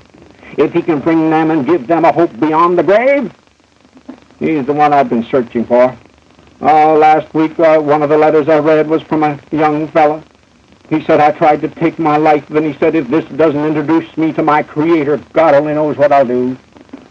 if 0.58 0.72
he 0.74 0.82
can 0.82 1.00
bring 1.00 1.30
them 1.30 1.52
and 1.52 1.66
give 1.66 1.88
them 1.88 2.06
a 2.06 2.12
hope 2.12 2.38
beyond 2.40 2.78
the 2.78 2.84
grave, 2.84 3.34
he's 4.40 4.66
the 4.66 4.74
one 4.74 4.94
I've 4.94 5.10
been 5.10 5.26
searching 5.26 5.66
for. 5.66 5.98
Oh, 6.62 6.98
last 6.98 7.34
week, 7.34 7.60
uh, 7.60 7.80
one 7.80 8.02
of 8.02 8.10
the 8.10 8.18
letters 8.18 8.48
I 8.48 8.60
read 8.60 8.88
was 8.88 9.02
from 9.04 9.24
a 9.24 9.40
young 9.52 9.88
fellow. 9.90 10.24
He 10.90 11.04
said, 11.04 11.20
I 11.20 11.32
tried 11.32 11.62
to 11.62 11.68
take 11.68 12.00
my 12.00 12.18
life. 12.18 12.48
Then 12.48 12.64
he 12.64 12.78
said, 12.80 12.96
if 12.96 13.08
this 13.08 13.26
doesn't 13.26 13.66
introduce 13.66 14.16
me 14.18 14.32
to 14.34 14.44
my 14.44 14.64
Creator, 14.64 15.18
God 15.34 15.56
only 15.56 15.74
knows 15.74 15.98
what 15.98 16.12
I'll 16.12 16.26
do. 16.26 16.56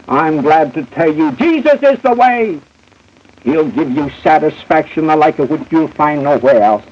I'm 0.07 0.41
glad 0.41 0.73
to 0.75 0.83
tell 0.85 1.13
you, 1.13 1.31
Jesus 1.33 1.79
is 1.83 2.01
the 2.01 2.13
way. 2.13 2.59
He'll 3.43 3.69
give 3.69 3.91
you 3.91 4.09
satisfaction 4.23 5.07
the 5.07 5.15
like 5.15 5.39
of 5.39 5.49
which 5.49 5.61
you'll 5.71 5.89
find 5.89 6.23
nowhere 6.23 6.61
else. 6.63 6.85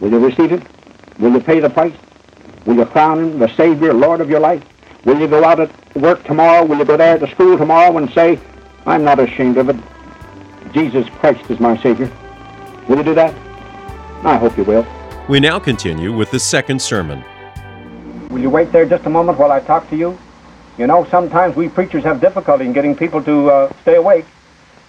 Will 0.00 0.10
you 0.10 0.18
receive 0.18 0.50
him? 0.50 0.66
Will 1.18 1.32
you 1.32 1.40
pay 1.40 1.60
the 1.60 1.68
price? 1.70 1.94
Will 2.64 2.76
you 2.76 2.86
crown 2.86 3.18
him 3.18 3.38
the 3.38 3.54
Savior, 3.54 3.92
Lord 3.92 4.20
of 4.20 4.30
your 4.30 4.40
life? 4.40 4.62
Will 5.04 5.18
you 5.18 5.28
go 5.28 5.44
out 5.44 5.60
at 5.60 5.96
work 5.96 6.24
tomorrow? 6.24 6.64
Will 6.64 6.78
you 6.78 6.84
go 6.84 6.96
there 6.96 7.18
to 7.18 7.30
school 7.30 7.58
tomorrow 7.58 7.96
and 7.98 8.10
say, 8.12 8.38
I'm 8.86 9.04
not 9.04 9.18
ashamed 9.18 9.58
of 9.58 9.68
it. 9.68 9.76
Jesus 10.72 11.08
Christ 11.20 11.50
is 11.50 11.60
my 11.60 11.76
Savior. 11.82 12.10
Will 12.88 12.98
you 12.98 13.04
do 13.04 13.14
that? 13.14 13.34
I 14.24 14.36
hope 14.36 14.56
you 14.56 14.64
will. 14.64 14.86
We 15.28 15.40
now 15.40 15.58
continue 15.58 16.12
with 16.14 16.30
the 16.30 16.38
second 16.38 16.80
sermon. 16.80 17.24
Will 18.30 18.40
you 18.40 18.50
wait 18.50 18.72
there 18.72 18.86
just 18.86 19.06
a 19.06 19.10
moment 19.10 19.38
while 19.38 19.52
I 19.52 19.60
talk 19.60 19.88
to 19.90 19.96
you? 19.96 20.18
You 20.78 20.86
know, 20.86 21.04
sometimes 21.10 21.56
we 21.56 21.68
preachers 21.68 22.04
have 22.04 22.20
difficulty 22.20 22.64
in 22.64 22.72
getting 22.72 22.96
people 22.96 23.22
to 23.24 23.50
uh, 23.50 23.72
stay 23.82 23.96
awake. 23.96 24.24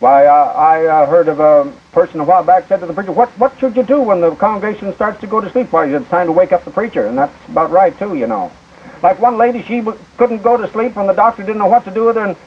Why, 0.02 0.26
uh, 0.26 0.52
I 0.56 0.88
uh, 0.88 1.06
heard 1.06 1.28
of 1.28 1.40
a 1.40 1.72
person 1.92 2.20
a 2.22 2.24
while 2.24 2.44
back 2.44 2.68
said 2.68 2.80
to 2.80 2.88
the 2.88 2.94
preacher, 2.94 3.12
what, 3.12 3.30
what 3.38 3.54
should 3.60 3.78
you 3.78 3.84
do 3.84 4.02
when 4.02 4.20
the 4.20 4.32
congregation 4.36 4.92
starts 4.96 5.22
to 5.22 5.28
go 5.28 5.40
to 5.40 5.48
sleep? 5.52 5.72
Why, 5.72 5.86
it's 5.86 6.10
time 6.10 6.26
to 6.26 6.32
wake 6.32 6.52
up 6.52 6.66
the 6.66 6.72
preacher, 6.72 7.06
and 7.06 7.16
that's 7.16 7.36
about 7.48 7.70
right, 7.70 7.96
too, 8.00 8.16
you 8.16 8.26
know. 8.26 8.52
Like 9.04 9.20
one 9.20 9.38
lady, 9.38 9.62
she 9.62 9.84
couldn't 10.18 10.42
go 10.42 10.58
to 10.58 10.68
sleep, 10.72 10.98
and 10.98 11.08
the 11.08 11.14
doctor 11.14 11.44
didn't 11.44 11.60
know 11.60 11.68
what 11.68 11.86
to 11.86 11.92
do 11.92 12.06
with 12.06 12.16
her, 12.16 12.30
and 12.30 12.38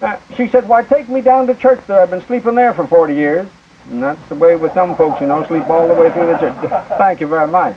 uh, 0.00 0.18
she 0.34 0.48
said, 0.48 0.66
why, 0.66 0.82
take 0.82 1.10
me 1.10 1.20
down 1.20 1.46
to 1.48 1.54
church 1.54 1.86
there. 1.86 2.00
I've 2.00 2.08
been 2.08 2.22
sleeping 2.22 2.54
there 2.54 2.72
for 2.72 2.86
40 2.86 3.14
years. 3.14 3.46
And 3.90 4.02
that's 4.02 4.28
the 4.30 4.34
way 4.34 4.56
with 4.56 4.72
some 4.72 4.96
folks, 4.96 5.20
you 5.20 5.26
know, 5.26 5.44
sleep 5.44 5.68
all 5.68 5.86
the 5.86 5.92
way 5.92 6.10
through 6.10 6.28
the 6.28 6.38
church. 6.38 6.56
Thank 6.96 7.20
you 7.20 7.26
very 7.26 7.48
much. 7.48 7.76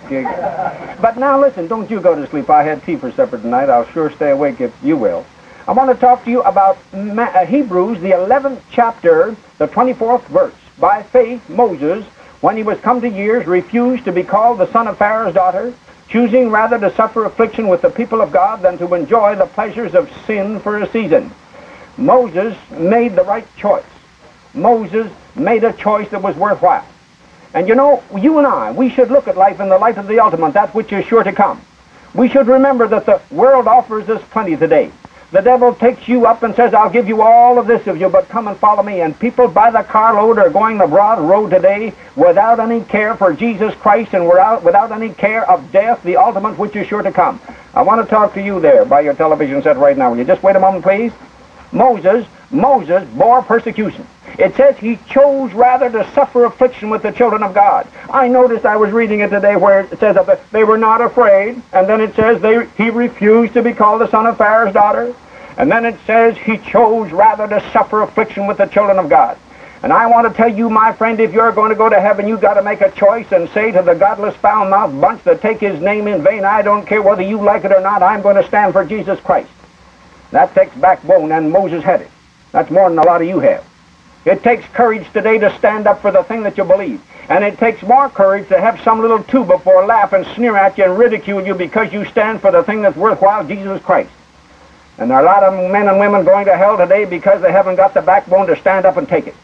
But 1.02 1.18
now 1.18 1.38
listen, 1.38 1.68
don't 1.68 1.92
you 1.92 2.00
go 2.00 2.16
to 2.16 2.26
sleep. 2.30 2.50
I 2.50 2.64
had 2.64 2.82
tea 2.86 2.96
for 2.96 3.12
supper 3.12 3.38
tonight. 3.38 3.70
I'll 3.70 3.90
sure 3.92 4.10
stay 4.12 4.32
awake 4.32 4.62
if 4.62 4.74
you 4.82 4.96
will. 4.96 5.26
I 5.68 5.74
want 5.74 5.94
to 5.94 6.00
talk 6.00 6.24
to 6.24 6.32
you 6.32 6.42
about 6.44 6.78
uh, 6.94 7.46
Hebrews, 7.46 8.00
the 8.00 8.12
11th 8.12 8.62
chapter, 8.72 9.36
the 9.58 9.68
24th 9.68 10.24
verse. 10.28 10.54
By 10.80 11.04
faith, 11.04 11.50
Moses, 11.50 12.06
when 12.40 12.56
he 12.56 12.64
was 12.64 12.80
come 12.80 13.02
to 13.02 13.10
years, 13.10 13.46
refused 13.46 14.06
to 14.06 14.14
be 14.14 14.24
called 14.24 14.60
the 14.60 14.72
son 14.72 14.88
of 14.88 14.98
Pharaoh's 14.98 15.34
daughter, 15.34 15.74
choosing 16.08 16.52
rather 16.52 16.80
to 16.80 16.96
suffer 16.96 17.26
affliction 17.26 17.68
with 17.68 17.82
the 17.82 17.90
people 17.90 18.22
of 18.22 18.32
God 18.32 18.62
than 18.62 18.78
to 18.78 18.96
enjoy 18.96 19.36
the 19.36 19.46
pleasures 19.46 19.94
of 19.94 20.10
sin 20.26 20.62
for 20.62 20.78
a 20.78 20.90
season. 20.90 21.32
Moses 21.98 22.56
made 22.72 23.18
the 23.18 23.26
right 23.26 23.48
choice. 23.58 23.84
Moses 24.54 25.12
made 25.36 25.66
a 25.66 25.74
choice 25.74 26.08
that 26.12 26.22
was 26.22 26.38
worthwhile. 26.38 26.88
And 27.54 27.68
you 27.68 27.76
know, 27.76 28.02
you 28.18 28.38
and 28.38 28.48
I, 28.48 28.72
we 28.72 28.90
should 28.90 29.12
look 29.12 29.28
at 29.28 29.36
life 29.36 29.60
in 29.60 29.68
the 29.68 29.78
light 29.78 29.98
of 29.98 30.08
the 30.08 30.20
ultimate, 30.20 30.54
that 30.54 30.74
which 30.74 30.94
is 30.94 31.04
sure 31.04 31.24
to 31.24 31.34
come. 31.34 31.62
We 32.14 32.30
should 32.30 32.48
remember 32.48 32.88
that 32.88 33.06
the 33.06 33.20
world 33.32 33.68
offers 33.68 34.08
us 34.08 34.24
plenty 34.32 34.56
today. 34.56 34.94
The 35.32 35.42
devil 35.42 35.76
takes 35.76 36.08
you 36.08 36.26
up 36.26 36.44
and 36.44 36.56
says, 36.56 36.74
I'll 36.74 36.90
give 36.90 37.08
you 37.08 37.22
all 37.22 37.60
of 37.60 37.68
this 37.68 37.86
if 37.86 38.00
you 38.00 38.08
but 38.08 38.30
come 38.30 38.48
and 38.48 38.58
follow 38.58 38.82
me. 38.82 39.02
And 39.02 39.18
people 39.20 39.48
by 39.50 39.72
the 39.72 39.84
carload 39.84 40.38
are 40.38 40.50
going 40.50 40.78
the 40.78 40.88
broad 40.88 41.20
road 41.20 41.50
today 41.50 41.94
without 42.16 42.60
any 42.62 42.82
care 42.86 43.16
for 43.16 43.34
Jesus 43.34 43.74
Christ 43.76 44.14
and 44.14 44.26
without, 44.26 44.64
without 44.64 44.92
any 44.92 45.14
care 45.14 45.50
of 45.50 45.70
death, 45.72 46.02
the 46.04 46.16
ultimate 46.16 46.58
which 46.58 46.76
is 46.78 46.88
sure 46.88 47.02
to 47.02 47.12
come. 47.12 47.42
I 47.74 47.82
want 47.82 48.04
to 48.04 48.10
talk 48.10 48.34
to 48.36 48.42
you 48.42 48.62
there 48.62 48.86
by 48.86 49.02
your 49.02 49.14
television 49.14 49.62
set 49.62 49.78
right 49.78 49.98
now. 49.98 50.12
Will 50.12 50.18
you 50.20 50.24
just 50.24 50.44
wait 50.44 50.56
a 50.56 50.60
moment, 50.60 50.84
please? 50.84 51.12
Moses, 51.74 52.26
Moses 52.52 53.08
bore 53.10 53.42
persecution. 53.42 54.08
It 54.38 54.56
says 54.56 54.78
he 54.78 54.98
chose 55.10 55.52
rather 55.54 55.90
to 55.90 56.10
suffer 56.12 56.46
affliction 56.46 56.90
with 56.90 57.02
the 57.02 57.12
children 57.12 57.44
of 57.44 57.54
God. 57.54 57.88
I 58.10 58.28
noticed 58.28 58.66
I 58.66 58.78
was 58.78 58.92
reading 58.92 59.22
it 59.22 59.30
today 59.30 59.56
where 59.56 59.82
it 59.82 60.00
says 60.00 60.16
that 60.16 60.52
they 60.52 60.64
were 60.64 60.78
not 60.78 61.02
afraid, 61.02 61.62
and 61.74 61.90
then 61.90 62.02
it 62.02 62.16
says 62.16 62.42
they, 62.42 62.68
he 62.78 62.90
refused 62.90 63.54
to 63.54 63.64
be 63.64 63.74
called 63.74 64.02
the 64.02 64.10
son 64.10 64.28
of 64.28 64.38
Pharaoh's 64.38 64.74
daughter, 64.74 65.16
and 65.58 65.72
then 65.72 65.86
it 65.86 66.00
says 66.06 66.38
he 66.38 66.58
chose 66.58 67.12
rather 67.12 67.48
to 67.48 67.72
suffer 67.72 68.04
affliction 68.04 68.46
with 68.46 68.58
the 68.58 68.68
children 68.68 69.00
of 69.00 69.10
God. 69.10 69.38
And 69.84 69.94
I 69.94 70.08
want 70.08 70.28
to 70.28 70.34
tell 70.34 70.54
you, 70.54 70.70
my 70.70 70.92
friend, 70.92 71.20
if 71.20 71.34
you're 71.34 71.52
going 71.52 71.70
to 71.70 71.76
go 71.76 71.90
to 71.90 72.00
heaven, 72.00 72.28
you've 72.28 72.42
got 72.42 72.56
to 72.56 72.64
make 72.64 72.82
a 72.82 72.92
choice 72.92 73.32
and 73.32 73.50
say 73.50 73.72
to 73.72 73.82
the 73.82 73.94
godless, 73.94 74.36
foul-mouthed 74.36 75.00
bunch 75.00 75.24
that 75.24 75.42
take 75.42 75.60
his 75.60 75.80
name 75.82 76.08
in 76.08 76.24
vain, 76.24 76.46
I 76.46 76.62
don't 76.62 76.86
care 76.86 77.02
whether 77.02 77.22
you 77.22 77.42
like 77.42 77.64
it 77.64 77.72
or 77.72 77.82
not, 77.82 78.04
I'm 78.04 78.22
going 78.22 78.36
to 78.36 78.48
stand 78.48 78.74
for 78.74 78.86
Jesus 78.86 79.20
Christ. 79.20 79.50
That 80.32 80.54
takes 80.54 80.76
backbone, 80.76 81.32
and 81.32 81.52
Moses 81.52 81.84
had 81.84 82.02
it. 82.02 82.12
That's 82.52 82.72
more 82.72 82.90
than 82.90 82.98
a 83.00 83.04
lot 83.04 83.22
of 83.22 83.28
you 83.28 83.40
have. 83.40 83.66
It 84.26 84.44
takes 84.44 84.68
courage 84.74 85.06
today 85.14 85.38
to 85.38 85.56
stand 85.58 85.88
up 85.88 86.02
for 86.02 86.12
the 86.12 86.24
thing 86.24 86.44
that 86.44 86.58
you 86.58 86.64
believe. 86.64 87.02
And 87.30 87.44
it 87.44 87.58
takes 87.58 87.82
more 87.82 88.10
courage 88.10 88.48
to 88.50 88.60
have 88.60 88.82
some 88.82 89.00
little 89.02 89.24
two 89.24 89.44
before 89.44 89.86
laugh 89.86 90.14
and 90.14 90.26
sneer 90.36 90.56
at 90.56 90.78
you 90.78 90.86
and 90.86 90.98
ridicule 90.98 91.46
you 91.46 91.54
because 91.54 91.92
you 91.94 92.06
stand 92.06 92.42
for 92.42 92.52
the 92.52 92.64
thing 92.64 92.82
that's 92.82 92.98
worthwhile, 92.98 93.46
Jesus 93.46 93.82
Christ. 93.82 94.10
And 94.98 95.12
there 95.12 95.18
are 95.18 95.24
a 95.24 95.26
lot 95.26 95.44
of 95.44 95.72
men 95.72 95.88
and 95.88 96.00
women 96.00 96.26
going 96.26 96.46
to 96.46 96.58
hell 96.58 96.78
today 96.78 97.06
because 97.06 97.42
they 97.42 97.52
haven't 97.52 97.76
got 97.76 97.94
the 97.94 98.02
backbone 98.02 98.48
to 98.48 98.56
stand 98.58 98.86
up 98.86 98.98
and 98.98 99.08
take 99.08 99.28
it. 99.28 99.36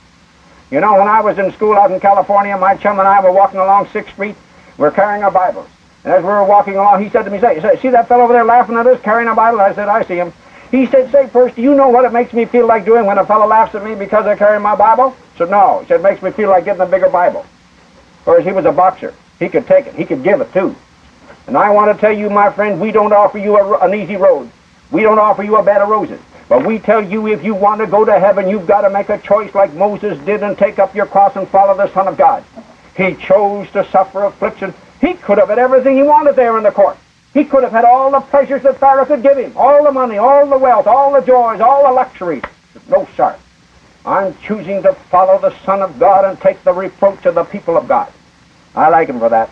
You 0.72 0.80
know, 0.80 0.94
when 0.94 1.08
I 1.08 1.22
was 1.22 1.38
in 1.38 1.52
school 1.52 1.76
out 1.76 1.92
in 1.92 2.00
California, 2.00 2.58
my 2.58 2.76
chum 2.76 3.00
and 3.00 3.08
I 3.08 3.22
were 3.24 3.32
walking 3.32 3.60
along 3.60 3.86
6th 3.88 4.12
Street. 4.12 4.36
We're 4.78 4.92
carrying 4.92 5.24
our 5.24 5.30
Bibles. 5.30 5.68
And 6.04 6.14
as 6.14 6.24
we 6.24 6.30
were 6.30 6.44
walking 6.44 6.76
along, 6.76 7.04
he 7.04 7.10
said 7.10 7.24
to 7.24 7.30
me, 7.30 7.40
say, 7.40 7.62
see 7.82 7.90
that 7.90 8.08
fellow 8.08 8.24
over 8.24 8.34
there 8.34 8.44
laughing 8.44 8.76
at 8.76 8.88
us 8.88 9.00
carrying 9.02 9.30
a 9.30 9.36
Bible? 9.36 9.62
I 9.62 9.74
said, 9.76 9.88
I 9.88 10.04
see 10.04 10.16
him. 10.16 10.34
He 10.74 10.88
said, 10.88 11.12
say 11.12 11.28
first, 11.28 11.56
do 11.56 11.62
you 11.62 11.76
know 11.76 11.90
what 11.90 12.04
it 12.04 12.12
makes 12.12 12.34
me 12.34 12.46
feel 12.46 12.66
like 12.66 12.84
doing 12.84 13.06
when 13.06 13.20
a 13.20 13.26
fellow 13.28 13.46
laughs 13.46 13.76
at 13.76 13.86
me 13.86 13.94
because 13.94 14.26
I 14.26 14.36
carry 14.36 14.60
my 14.60 14.76
Bible? 14.76 15.16
I 15.36 15.38
said, 15.38 15.52
no. 15.52 15.82
He 15.82 15.86
said, 15.86 16.00
it 16.00 16.04
makes 16.04 16.24
me 16.24 16.32
feel 16.32 16.50
like 16.50 16.66
getting 16.66 16.82
a 16.82 16.88
bigger 16.88 17.10
Bible. 17.10 17.46
Whereas 18.26 18.44
he 18.44 18.52
was 18.52 18.66
a 18.66 18.72
boxer. 18.72 19.14
He 19.38 19.50
could 19.50 19.68
take 19.68 19.86
it. 19.86 19.94
He 19.94 20.04
could 20.04 20.24
give 20.24 20.42
it, 20.42 20.52
too. 20.52 20.76
And 21.46 21.56
I 21.56 21.70
want 21.70 21.96
to 21.96 22.02
tell 22.02 22.12
you, 22.12 22.28
my 22.28 22.52
friend, 22.52 22.82
we 22.82 22.92
don't 22.92 23.14
offer 23.14 23.38
you 23.38 23.56
a, 23.56 23.78
an 23.82 23.94
easy 23.94 24.16
road. 24.16 24.50
We 24.90 25.04
don't 25.04 25.20
offer 25.20 25.44
you 25.44 25.58
a 25.58 25.64
bed 25.64 25.80
of 25.80 25.90
roses. 25.90 26.20
But 26.50 26.66
we 26.66 26.80
tell 26.80 27.04
you 27.04 27.28
if 27.28 27.44
you 27.44 27.54
want 27.54 27.80
to 27.82 27.86
go 27.86 28.04
to 28.04 28.20
heaven, 28.20 28.50
you've 28.50 28.66
got 28.66 28.82
to 28.82 28.90
make 28.90 29.10
a 29.10 29.20
choice 29.20 29.54
like 29.54 29.76
Moses 29.76 30.18
did 30.26 30.42
and 30.42 30.58
take 30.58 30.80
up 30.80 30.96
your 30.96 31.06
cross 31.06 31.36
and 31.36 31.48
follow 31.50 31.78
the 31.78 31.94
Son 31.94 32.08
of 32.08 32.18
God. 32.18 32.44
He 32.98 33.14
chose 33.14 33.70
to 33.74 33.88
suffer 33.92 34.24
affliction. 34.24 34.74
He 35.02 35.14
could 35.14 35.38
have 35.38 35.50
had 35.50 35.60
everything 35.60 35.98
he 35.98 36.04
wanted 36.04 36.36
there 36.36 36.58
in 36.58 36.64
the 36.64 36.72
court. 36.72 36.98
He 37.34 37.44
could 37.44 37.64
have 37.64 37.72
had 37.72 37.86
all 37.86 38.12
the 38.12 38.20
pleasures 38.20 38.62
that 38.64 38.78
Pharaoh 38.78 39.06
could 39.06 39.24
give 39.24 39.38
him, 39.38 39.54
all 39.56 39.84
the 39.84 39.92
money, 39.92 40.18
all 40.18 40.46
the 40.46 40.58
wealth, 40.58 40.86
all 40.86 41.12
the 41.12 41.22
joys, 41.22 41.60
all 41.62 41.84
the 41.84 41.92
luxuries. 41.92 42.44
No, 42.88 43.08
sir. 43.18 43.36
I'm 44.06 44.36
choosing 44.40 44.84
to 44.84 44.94
follow 44.94 45.40
the 45.40 45.58
Son 45.66 45.82
of 45.82 45.98
God 45.98 46.26
and 46.26 46.40
take 46.40 46.64
the 46.64 46.74
reproach 46.74 47.26
of 47.26 47.36
the 47.36 47.44
people 47.44 47.78
of 47.78 47.88
God. 47.88 48.12
I 48.76 48.90
like 48.90 49.08
him 49.08 49.20
for 49.20 49.30
that. 49.30 49.50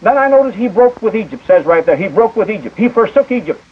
Then 0.00 0.16
I 0.16 0.28
notice 0.28 0.54
he 0.54 0.68
broke 0.68 1.02
with 1.02 1.16
Egypt, 1.16 1.44
says 1.46 1.66
right 1.66 1.84
there. 1.84 1.96
He 1.96 2.08
broke 2.08 2.36
with 2.36 2.50
Egypt. 2.50 2.78
He 2.78 2.88
forsook 2.88 3.32
Egypt. 3.32 3.62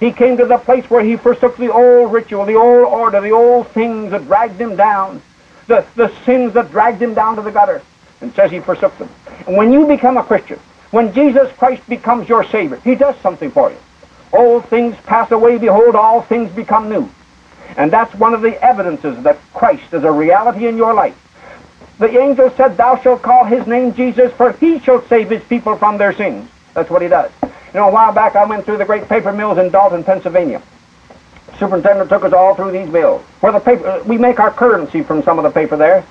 He 0.00 0.10
came 0.10 0.36
to 0.38 0.46
the 0.46 0.58
place 0.58 0.88
where 0.90 1.04
he 1.04 1.16
forsook 1.16 1.56
the 1.56 1.72
old 1.72 2.12
ritual, 2.12 2.46
the 2.46 2.54
old 2.54 2.86
order, 2.86 3.20
the 3.20 3.30
old 3.30 3.68
things 3.68 4.10
that 4.10 4.24
dragged 4.24 4.60
him 4.60 4.76
down, 4.76 5.22
the, 5.66 5.84
the 5.94 6.12
sins 6.24 6.54
that 6.54 6.70
dragged 6.70 7.00
him 7.00 7.14
down 7.14 7.36
to 7.36 7.42
the 7.42 7.52
gutter, 7.52 7.82
and 8.20 8.34
says 8.34 8.50
he 8.50 8.60
forsook 8.60 8.96
them. 8.98 9.08
And 9.46 9.56
when 9.56 9.72
you 9.72 9.86
become 9.86 10.16
a 10.16 10.24
Christian, 10.24 10.58
when 10.94 11.12
Jesus 11.12 11.50
Christ 11.56 11.86
becomes 11.88 12.28
your 12.28 12.44
Savior, 12.44 12.76
He 12.76 12.94
does 12.94 13.16
something 13.18 13.50
for 13.50 13.70
you. 13.70 13.76
Old 14.32 14.64
things 14.66 14.96
pass 15.06 15.30
away, 15.32 15.58
behold, 15.58 15.96
all 15.96 16.22
things 16.22 16.50
become 16.52 16.88
new. 16.88 17.10
And 17.76 17.92
that's 17.92 18.14
one 18.14 18.32
of 18.32 18.42
the 18.42 18.62
evidences 18.62 19.22
that 19.24 19.38
Christ 19.52 19.92
is 19.92 20.04
a 20.04 20.12
reality 20.12 20.66
in 20.68 20.76
your 20.76 20.94
life. 20.94 21.16
The 21.98 22.16
angel 22.18 22.50
said, 22.50 22.76
Thou 22.76 23.00
shalt 23.00 23.22
call 23.22 23.44
his 23.44 23.66
name 23.66 23.94
Jesus, 23.94 24.32
for 24.34 24.52
he 24.52 24.78
shall 24.78 25.02
save 25.06 25.30
his 25.30 25.42
people 25.44 25.76
from 25.76 25.98
their 25.98 26.12
sins. 26.12 26.48
That's 26.74 26.90
what 26.90 27.02
he 27.02 27.08
does. 27.08 27.30
You 27.42 27.80
know, 27.80 27.88
a 27.88 27.92
while 27.92 28.12
back 28.12 28.36
I 28.36 28.44
went 28.44 28.64
through 28.64 28.78
the 28.78 28.84
great 28.84 29.08
paper 29.08 29.32
mills 29.32 29.58
in 29.58 29.70
Dalton, 29.70 30.04
Pennsylvania. 30.04 30.62
Superintendent 31.58 32.08
took 32.08 32.24
us 32.24 32.32
all 32.32 32.54
through 32.54 32.72
these 32.72 32.88
mills. 32.88 33.22
Where 33.40 33.52
the 33.52 33.60
paper, 33.60 34.02
we 34.06 34.18
make 34.18 34.38
our 34.38 34.52
currency 34.52 35.02
from 35.02 35.22
some 35.22 35.38
of 35.38 35.44
the 35.44 35.50
paper 35.50 35.76
there. 35.76 36.04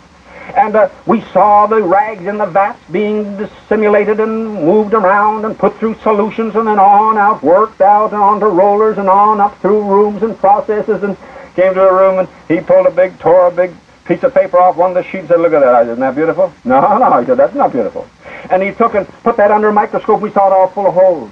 And 0.56 0.76
uh, 0.76 0.90
we 1.06 1.22
saw 1.32 1.68
the 1.68 1.82
rags 1.82 2.26
in 2.26 2.38
the 2.38 2.46
vats 2.46 2.80
being 2.92 3.38
dissimulated 3.38 4.20
and 4.20 4.54
moved 4.54 4.94
around 4.94 5.46
and 5.46 5.58
put 5.58 5.78
through 5.78 5.96
solutions 5.96 6.56
and 6.56 6.68
then 6.68 6.80
on 6.80 7.18
out, 7.18 7.42
worked 7.42 7.82
out 7.82 8.14
and 8.14 8.22
onto 8.22 8.46
rollers 8.46 8.98
and 8.98 9.10
on 9.10 9.40
up 9.40 9.60
through 9.62 9.84
rooms 9.84 10.22
and 10.22 10.38
processes 10.38 11.02
and 11.04 11.18
came 11.56 11.74
to 11.74 11.82
a 11.82 11.94
room 11.94 12.20
and 12.20 12.28
he 12.48 12.60
pulled 12.60 12.88
a 12.88 12.92
big, 12.92 13.18
tore 13.20 13.48
a 13.48 13.52
big 13.52 13.74
piece 14.06 14.22
of 14.24 14.34
paper 14.34 14.60
off 14.60 14.76
one 14.76 14.92
of 14.92 14.96
the 14.96 15.04
sheets 15.04 15.22
and 15.22 15.28
said, 15.30 15.40
look 15.40 15.54
at 15.54 15.62
that. 15.62 15.88
Isn't 15.88 16.00
that 16.00 16.16
beautiful? 16.16 16.54
No, 16.66 16.98
no. 16.98 17.20
He 17.20 17.26
said, 17.26 17.38
that's 17.38 17.56
not 17.56 17.72
beautiful. 17.72 18.08
And 18.52 18.62
he 18.62 18.72
took 18.72 18.96
and 18.96 19.08
put 19.24 19.38
that 19.38 19.50
under 19.50 19.70
a 19.70 19.74
microscope. 19.74 20.22
We 20.22 20.32
saw 20.32 20.48
it 20.48 20.54
all 20.54 20.68
full 20.68 20.88
of 20.88 20.94
holes. 20.94 21.32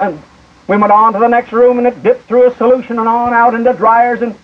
And 0.00 0.20
we 0.66 0.76
went 0.76 0.92
on 0.92 1.12
to 1.12 1.18
the 1.18 1.28
next 1.28 1.52
room 1.52 1.78
and 1.78 1.86
it 1.86 2.02
dipped 2.02 2.26
through 2.26 2.48
a 2.48 2.56
solution 2.56 2.98
and 2.98 3.08
on 3.08 3.32
out 3.32 3.54
into 3.54 3.72
dryers 3.74 4.22
and 4.22 4.34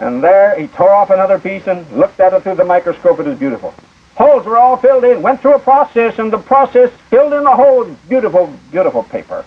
and 0.00 0.24
there 0.24 0.58
he 0.58 0.66
tore 0.66 0.92
off 0.92 1.10
another 1.10 1.38
piece 1.38 1.66
and 1.66 1.88
looked 1.92 2.18
at 2.20 2.32
it 2.32 2.42
through 2.42 2.54
the 2.54 2.64
microscope. 2.64 3.20
It 3.20 3.26
was 3.26 3.38
beautiful. 3.38 3.74
Holes 4.16 4.46
were 4.46 4.56
all 4.56 4.76
filled 4.76 5.04
in, 5.04 5.22
went 5.22 5.40
through 5.40 5.54
a 5.54 5.58
process, 5.58 6.18
and 6.18 6.32
the 6.32 6.38
process 6.38 6.90
filled 7.10 7.34
in 7.34 7.44
the 7.44 7.54
holes. 7.54 7.94
Beautiful, 8.08 8.52
beautiful 8.70 9.02
paper. 9.04 9.44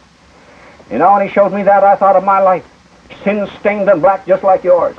You 0.91 0.99
know, 0.99 1.13
when 1.13 1.27
he 1.27 1.33
showed 1.33 1.53
me 1.53 1.63
that, 1.63 1.83
I 1.83 1.95
thought 1.95 2.15
of 2.15 2.23
my 2.23 2.39
life. 2.39 2.65
Sin-stained 3.23 3.89
and 3.89 4.01
black 4.01 4.25
just 4.25 4.43
like 4.43 4.63
yours. 4.63 4.95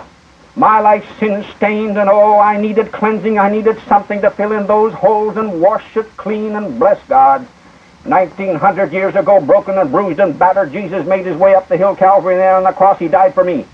My 0.57 0.81
life 0.81 1.07
sin-stained, 1.19 1.99
and 1.99 2.11
oh, 2.11 2.39
I 2.39 2.61
needed 2.61 2.91
cleansing. 2.91 3.39
I 3.39 3.51
needed 3.51 3.81
something 3.87 4.21
to 4.23 4.31
fill 4.31 4.53
in 4.53 4.67
those 4.67 4.93
holes 4.93 5.37
and 5.37 5.61
wash 5.61 5.97
it 5.97 6.17
clean 6.17 6.57
and 6.57 6.79
bless 6.79 7.01
God. 7.07 7.47
1900 8.05 8.93
years 8.93 9.15
ago, 9.15 9.41
broken 9.41 9.79
and 9.79 9.91
bruised 9.91 10.21
and 10.21 10.39
battered, 10.39 10.73
Jesus 10.73 11.07
made 11.07 11.27
his 11.27 11.37
way 11.37 11.55
up 11.55 11.69
the 11.69 11.77
hill 11.77 11.97
Calvary, 11.97 12.37
there 12.37 12.57
on 12.57 12.65
the 12.65 12.73
cross 12.73 12.99
he 12.99 13.09
died 13.09 13.35
for 13.35 13.45
me. 13.45 13.67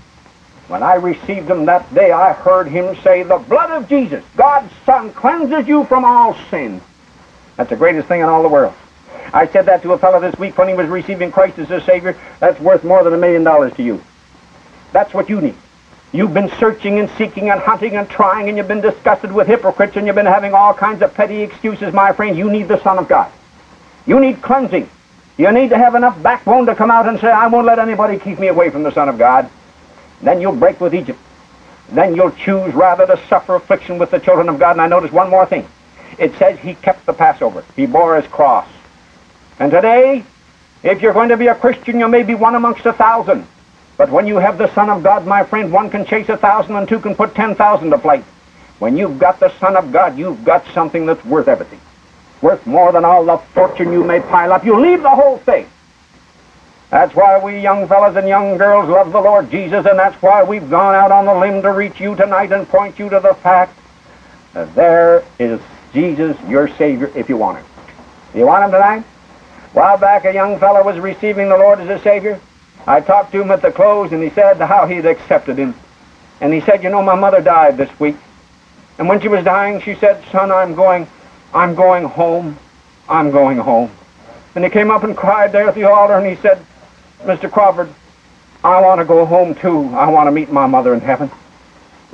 When 0.71 0.83
I 0.83 0.93
received 0.93 1.49
him 1.49 1.65
that 1.65 1.93
day, 1.93 2.13
I 2.13 2.31
heard 2.31 2.65
him 2.65 2.95
say, 3.03 3.23
The 3.23 3.39
blood 3.39 3.71
of 3.71 3.89
Jesus, 3.89 4.23
God's 4.37 4.71
Son, 4.85 5.11
cleanses 5.11 5.67
you 5.67 5.83
from 5.83 6.05
all 6.05 6.33
sin. 6.49 6.79
That's 7.57 7.69
the 7.69 7.75
greatest 7.75 8.07
thing 8.07 8.21
in 8.21 8.29
all 8.29 8.41
the 8.41 8.47
world. 8.47 8.73
I 9.33 9.47
said 9.47 9.65
that 9.65 9.81
to 9.81 9.91
a 9.91 9.97
fellow 9.97 10.21
this 10.21 10.39
week 10.39 10.57
when 10.57 10.69
he 10.69 10.73
was 10.73 10.87
receiving 10.87 11.29
Christ 11.29 11.59
as 11.59 11.67
his 11.67 11.83
Savior. 11.83 12.15
That's 12.39 12.57
worth 12.61 12.85
more 12.85 13.03
than 13.03 13.13
a 13.13 13.17
million 13.17 13.43
dollars 13.43 13.73
to 13.73 13.83
you. 13.83 14.01
That's 14.93 15.13
what 15.13 15.27
you 15.27 15.41
need. 15.41 15.55
You've 16.13 16.33
been 16.33 16.49
searching 16.51 16.99
and 16.99 17.09
seeking 17.17 17.49
and 17.49 17.59
hunting 17.59 17.97
and 17.97 18.09
trying, 18.09 18.47
and 18.47 18.57
you've 18.57 18.69
been 18.69 18.79
disgusted 18.79 19.33
with 19.33 19.47
hypocrites, 19.47 19.97
and 19.97 20.07
you've 20.07 20.15
been 20.15 20.25
having 20.25 20.53
all 20.53 20.73
kinds 20.73 21.01
of 21.01 21.13
petty 21.13 21.41
excuses, 21.41 21.93
my 21.93 22.13
friend. 22.13 22.37
You 22.37 22.49
need 22.49 22.69
the 22.69 22.81
Son 22.81 22.97
of 22.97 23.09
God. 23.09 23.29
You 24.07 24.21
need 24.21 24.41
cleansing. 24.41 24.89
You 25.37 25.51
need 25.51 25.71
to 25.71 25.77
have 25.77 25.95
enough 25.95 26.23
backbone 26.23 26.65
to 26.67 26.75
come 26.75 26.91
out 26.91 27.09
and 27.09 27.19
say, 27.19 27.27
I 27.27 27.47
won't 27.47 27.67
let 27.67 27.77
anybody 27.77 28.17
keep 28.17 28.39
me 28.39 28.47
away 28.47 28.69
from 28.69 28.83
the 28.83 28.91
Son 28.93 29.09
of 29.09 29.17
God. 29.17 29.49
Then 30.21 30.41
you'll 30.41 30.55
break 30.55 30.79
with 30.79 30.93
Egypt. 30.93 31.19
Then 31.89 32.15
you'll 32.15 32.31
choose 32.31 32.73
rather 32.73 33.05
to 33.05 33.19
suffer 33.27 33.55
affliction 33.55 33.97
with 33.97 34.11
the 34.11 34.19
children 34.19 34.49
of 34.49 34.59
God. 34.59 34.71
And 34.71 34.81
I 34.81 34.87
notice 34.87 35.11
one 35.11 35.29
more 35.29 35.45
thing. 35.45 35.67
It 36.17 36.35
says 36.35 36.59
he 36.59 36.75
kept 36.75 37.05
the 37.05 37.13
Passover. 37.13 37.63
He 37.75 37.85
bore 37.85 38.15
his 38.19 38.29
cross. 38.31 38.67
And 39.59 39.71
today, 39.71 40.23
if 40.83 41.01
you're 41.01 41.13
going 41.13 41.29
to 41.29 41.37
be 41.37 41.47
a 41.47 41.55
Christian, 41.55 41.99
you 41.99 42.07
may 42.07 42.23
be 42.23 42.35
one 42.35 42.55
amongst 42.55 42.85
a 42.85 42.93
thousand. 42.93 43.47
But 43.97 44.09
when 44.09 44.25
you 44.25 44.37
have 44.37 44.57
the 44.57 44.73
Son 44.73 44.89
of 44.89 45.03
God, 45.03 45.27
my 45.27 45.43
friend, 45.43 45.71
one 45.71 45.89
can 45.89 46.05
chase 46.05 46.29
a 46.29 46.37
thousand 46.37 46.75
and 46.75 46.87
two 46.87 46.99
can 46.99 47.15
put 47.15 47.35
ten 47.35 47.55
thousand 47.55 47.91
to 47.91 47.97
flight. 47.97 48.23
When 48.79 48.97
you've 48.97 49.19
got 49.19 49.39
the 49.39 49.55
Son 49.59 49.75
of 49.75 49.91
God, 49.91 50.17
you've 50.17 50.43
got 50.43 50.65
something 50.73 51.05
that's 51.05 51.23
worth 51.23 51.47
everything. 51.47 51.79
Worth 52.41 52.65
more 52.65 52.91
than 52.91 53.05
all 53.05 53.23
the 53.25 53.37
fortune 53.37 53.91
you 53.91 54.03
may 54.03 54.19
pile 54.19 54.53
up. 54.53 54.65
You 54.65 54.79
leave 54.79 55.03
the 55.03 55.09
whole 55.09 55.37
thing. 55.37 55.69
That's 56.91 57.15
why 57.15 57.39
we 57.39 57.57
young 57.57 57.87
fellows 57.87 58.17
and 58.17 58.27
young 58.27 58.57
girls 58.57 58.89
love 58.89 59.13
the 59.13 59.21
Lord 59.21 59.49
Jesus, 59.49 59.85
and 59.85 59.97
that's 59.97 60.21
why 60.21 60.43
we've 60.43 60.69
gone 60.69 60.93
out 60.93 61.09
on 61.09 61.25
the 61.25 61.33
limb 61.33 61.61
to 61.61 61.71
reach 61.71 62.01
you 62.01 62.17
tonight 62.17 62.51
and 62.51 62.67
point 62.67 62.99
you 62.99 63.09
to 63.09 63.21
the 63.21 63.33
fact 63.33 63.79
that 64.53 64.75
there 64.75 65.23
is 65.39 65.61
Jesus, 65.93 66.37
your 66.49 66.67
Savior, 66.75 67.09
if 67.15 67.29
you 67.29 67.37
want 67.37 67.59
him. 67.59 67.65
You 68.35 68.45
want 68.45 68.65
him 68.65 68.71
tonight? 68.71 69.05
A 69.05 69.69
while 69.71 69.97
back, 69.97 70.25
a 70.25 70.33
young 70.33 70.59
fellow 70.59 70.83
was 70.83 70.99
receiving 70.99 71.47
the 71.47 71.57
Lord 71.57 71.79
as 71.79 71.87
a 71.87 72.03
Savior. 72.03 72.41
I 72.85 72.99
talked 72.99 73.31
to 73.31 73.41
him 73.41 73.51
at 73.51 73.61
the 73.61 73.71
close, 73.71 74.11
and 74.11 74.21
he 74.21 74.29
said 74.29 74.57
how 74.57 74.85
he'd 74.85 75.05
accepted 75.05 75.57
him. 75.57 75.73
And 76.41 76.53
he 76.53 76.59
said, 76.59 76.83
you 76.83 76.89
know, 76.89 77.01
my 77.01 77.15
mother 77.15 77.39
died 77.39 77.77
this 77.77 77.99
week. 78.01 78.17
And 78.97 79.07
when 79.07 79.21
she 79.21 79.29
was 79.29 79.45
dying, 79.45 79.79
she 79.79 79.95
said, 79.95 80.25
son, 80.29 80.51
I'm 80.51 80.75
going, 80.75 81.07
I'm 81.53 81.73
going 81.73 82.03
home. 82.03 82.57
I'm 83.07 83.31
going 83.31 83.59
home. 83.59 83.91
And 84.55 84.63
he 84.65 84.69
came 84.69 84.91
up 84.91 85.05
and 85.05 85.15
cried 85.15 85.53
there 85.53 85.69
at 85.69 85.75
the 85.75 85.85
altar, 85.85 86.15
and 86.15 86.27
he 86.27 86.35
said, 86.41 86.65
Mr. 87.23 87.51
Crawford, 87.51 87.93
I 88.63 88.81
want 88.81 88.99
to 88.99 89.05
go 89.05 89.25
home, 89.25 89.55
too. 89.55 89.89
I 89.95 90.09
want 90.09 90.27
to 90.27 90.31
meet 90.31 90.51
my 90.51 90.67
mother 90.67 90.93
in 90.93 91.01
heaven. 91.01 91.31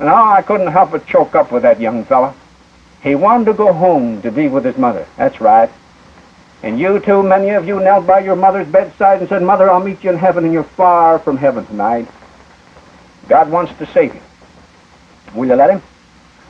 Oh, 0.00 0.06
I 0.06 0.42
couldn't 0.42 0.68
help 0.68 0.92
but 0.92 1.06
choke 1.06 1.34
up 1.34 1.50
with 1.50 1.62
that 1.62 1.80
young 1.80 2.04
fella. 2.04 2.34
He 3.02 3.14
wanted 3.14 3.46
to 3.46 3.54
go 3.54 3.72
home 3.72 4.22
to 4.22 4.30
be 4.30 4.48
with 4.48 4.64
his 4.64 4.76
mother. 4.76 5.06
That's 5.16 5.40
right. 5.40 5.70
And 6.62 6.78
you 6.78 6.98
too, 7.00 7.22
many 7.22 7.50
of 7.50 7.66
you 7.66 7.80
knelt 7.80 8.06
by 8.06 8.20
your 8.20 8.36
mother's 8.36 8.66
bedside 8.66 9.20
and 9.20 9.28
said, 9.28 9.42
Mother, 9.42 9.70
I'll 9.70 9.80
meet 9.80 10.02
you 10.02 10.10
in 10.10 10.18
heaven, 10.18 10.44
and 10.44 10.52
you're 10.52 10.64
far 10.64 11.18
from 11.18 11.36
heaven 11.36 11.64
tonight. 11.66 12.08
God 13.28 13.50
wants 13.50 13.76
to 13.78 13.86
save 13.86 14.14
you. 14.14 14.20
Will 15.34 15.46
you 15.46 15.54
let 15.54 15.70
him? 15.70 15.82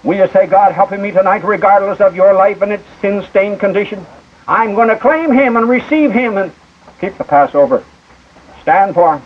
Will 0.05 0.17
you 0.17 0.29
say, 0.33 0.47
God, 0.47 0.73
help 0.73 0.93
me 0.93 1.11
tonight, 1.11 1.45
regardless 1.45 2.01
of 2.01 2.15
your 2.15 2.33
life 2.33 2.63
and 2.63 2.73
its 2.73 2.85
sin-stained 3.01 3.61
condition? 3.61 4.07
I'm 4.47 4.75
going 4.75 4.89
to 4.89 4.97
claim 4.97 5.33
him 5.33 5.57
and 5.57 5.69
receive 5.69 6.13
him 6.13 6.39
and 6.39 6.53
keep 7.01 7.19
the 7.19 7.25
Passover. 7.25 7.85
Stand 8.69 8.93
for. 8.93 9.23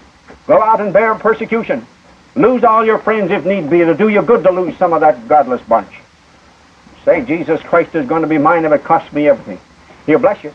Go 0.46 0.62
out 0.62 0.80
and 0.80 0.92
bear 0.92 1.16
persecution. 1.16 1.84
Lose 2.36 2.62
all 2.62 2.86
your 2.86 2.98
friends 2.98 3.32
if 3.32 3.44
need 3.44 3.68
be. 3.68 3.80
It'll 3.80 3.96
do 3.96 4.08
you 4.08 4.22
good 4.22 4.44
to 4.44 4.52
lose 4.52 4.76
some 4.78 4.92
of 4.92 5.00
that 5.00 5.26
godless 5.26 5.60
bunch. 5.62 5.92
Say, 7.04 7.24
Jesus 7.24 7.60
Christ 7.62 7.92
is 7.96 8.06
going 8.06 8.22
to 8.22 8.28
be 8.28 8.38
mine 8.38 8.64
if 8.64 8.70
it 8.70 8.84
costs 8.84 9.12
me 9.12 9.26
everything. 9.28 9.58
He'll 10.06 10.20
bless 10.20 10.44
you. 10.44 10.54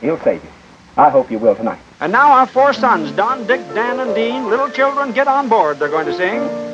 He'll 0.00 0.20
save 0.20 0.44
you. 0.44 0.50
I 0.96 1.10
hope 1.10 1.28
you 1.32 1.40
will 1.40 1.56
tonight. 1.56 1.80
And 1.98 2.12
now 2.12 2.30
our 2.30 2.46
four 2.46 2.72
sons, 2.72 3.10
Don, 3.10 3.48
Dick, 3.48 3.66
Dan, 3.74 3.98
and 3.98 4.14
Dean, 4.14 4.48
little 4.48 4.70
children, 4.70 5.10
get 5.10 5.26
on 5.26 5.48
board. 5.48 5.80
They're 5.80 5.88
going 5.88 6.06
to 6.06 6.16
sing. 6.16 6.69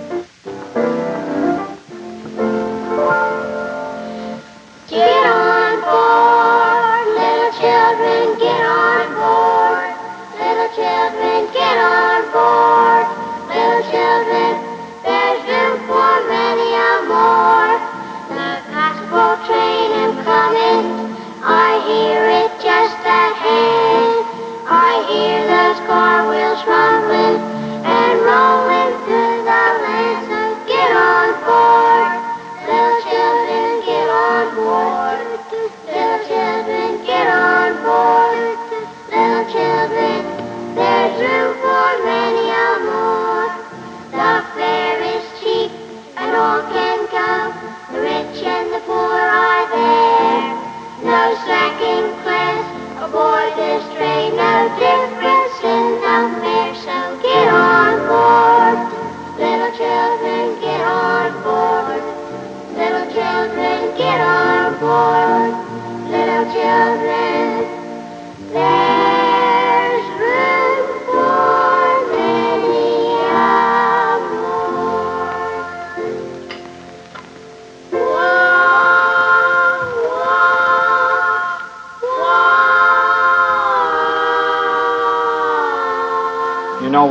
Little 12.36 13.82
children, 13.90 14.60
there's 15.04 15.40
room 15.48 15.78
for 15.88 16.28
many 16.28 16.68
more. 17.08 17.80
The 18.28 18.60
gospel 18.70 19.46
train 19.46 19.92
is 20.04 20.24
coming. 20.26 20.95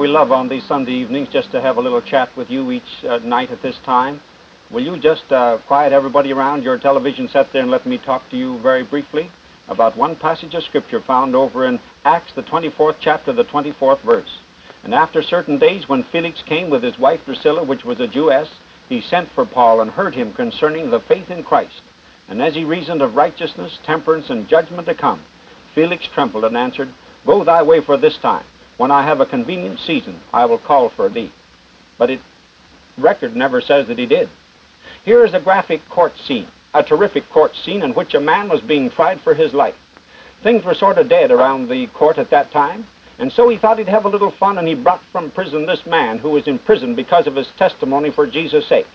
We 0.06 0.12
love 0.12 0.32
on 0.32 0.48
these 0.48 0.64
Sunday 0.66 0.92
evenings 0.92 1.30
just 1.30 1.50
to 1.50 1.60
have 1.60 1.78
a 1.78 1.82
little 1.82 2.00
chat 2.00 2.30
with 2.38 2.52
you 2.52 2.70
each 2.70 3.04
uh, 3.04 3.18
night 3.18 3.50
at 3.50 3.64
this 3.64 3.76
time. 3.80 4.22
Will 4.70 4.84
you 4.84 5.00
just 5.00 5.32
uh, 5.32 5.58
quiet 5.66 5.94
everybody 5.94 6.32
around 6.32 6.62
your 6.62 6.78
television 6.78 7.28
set 7.28 7.52
there 7.52 7.64
and 7.64 7.72
let 7.72 7.88
me 7.88 7.98
talk 7.98 8.30
to 8.30 8.38
you 8.38 8.60
very 8.60 8.84
briefly 8.84 9.32
about 9.68 9.98
one 9.98 10.16
passage 10.16 10.54
of 10.54 10.64
Scripture 10.64 11.02
found 11.02 11.36
over 11.36 11.66
in 11.66 11.80
Acts, 12.04 12.34
the 12.34 12.44
24th 12.44 12.98
chapter, 13.00 13.34
the 13.34 13.46
24th 13.46 14.02
verse. 14.02 14.42
And 14.84 14.94
after 14.94 15.24
certain 15.24 15.58
days, 15.58 15.90
when 15.90 16.04
Felix 16.04 16.44
came 16.44 16.70
with 16.70 16.84
his 16.84 17.00
wife 17.00 17.26
Drusilla, 17.26 17.64
which 17.64 17.84
was 17.84 18.00
a 18.00 18.08
Jewess, 18.08 18.60
he 18.88 19.02
sent 19.02 19.30
for 19.30 19.44
Paul 19.44 19.82
and 19.82 19.90
heard 19.90 20.14
him 20.14 20.34
concerning 20.34 20.92
the 20.92 21.00
faith 21.00 21.32
in 21.32 21.44
Christ. 21.44 21.82
And 22.28 22.44
as 22.44 22.54
he 22.54 22.64
reasoned 22.64 23.02
of 23.02 23.16
righteousness, 23.16 23.80
temperance, 23.82 24.30
and 24.30 24.48
judgment 24.48 24.88
to 24.88 24.94
come, 24.94 25.24
Felix 25.74 26.06
trembled 26.06 26.46
and 26.46 26.56
answered, 26.56 26.94
Go 27.26 27.44
thy 27.44 27.64
way 27.64 27.82
for 27.82 27.98
this 27.98 28.20
time. 28.20 28.46
When 28.78 28.92
I 28.92 29.04
have 29.04 29.22
a 29.22 29.26
convenient 29.26 29.80
season, 29.80 30.20
I 30.34 30.46
will 30.46 30.58
call 30.58 30.90
for 30.90 31.10
thee. 31.10 31.32
But 31.98 32.10
it 32.10 32.22
record 32.98 33.36
never 33.36 33.62
says 33.62 33.88
that 33.88 33.98
he 33.98 34.06
did. 34.06 34.30
Here 35.04 35.24
is 35.26 35.34
a 35.34 35.40
graphic 35.40 35.88
court 35.88 36.18
scene, 36.18 36.48
a 36.74 36.84
terrific 36.84 37.30
court 37.30 37.56
scene 37.56 37.84
in 37.84 37.94
which 37.94 38.14
a 38.14 38.20
man 38.20 38.50
was 38.50 38.62
being 38.62 38.90
tried 38.90 39.22
for 39.22 39.34
his 39.34 39.54
life. 39.54 39.78
Things 40.42 40.64
were 40.64 40.74
sort 40.74 40.98
of 40.98 41.10
dead 41.10 41.32
around 41.32 41.70
the 41.70 41.88
court 41.88 42.18
at 42.18 42.30
that 42.32 42.52
time, 42.52 42.86
and 43.18 43.32
so 43.32 43.48
he 43.48 43.58
thought 43.58 43.78
he'd 43.78 43.88
have 43.88 44.06
a 44.06 44.10
little 44.10 44.32
fun, 44.32 44.58
and 44.58 44.68
he 44.68 44.76
brought 44.76 45.02
from 45.04 45.32
prison 45.32 45.66
this 45.66 45.86
man 45.86 46.18
who 46.18 46.32
was 46.32 46.48
in 46.48 46.60
prison 46.60 46.96
because 46.96 47.28
of 47.28 47.36
his 47.36 47.48
testimony 47.52 48.12
for 48.12 48.28
Jesus' 48.28 48.68
sake. 48.68 48.88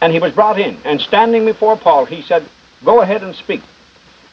And 0.00 0.12
he 0.12 0.20
was 0.20 0.32
brought 0.32 0.60
in, 0.60 0.78
and 0.84 1.00
standing 1.00 1.44
before 1.44 1.76
Paul, 1.76 2.04
he 2.04 2.22
said, 2.22 2.48
Go 2.84 3.00
ahead 3.00 3.22
and 3.22 3.34
speak. 3.34 3.62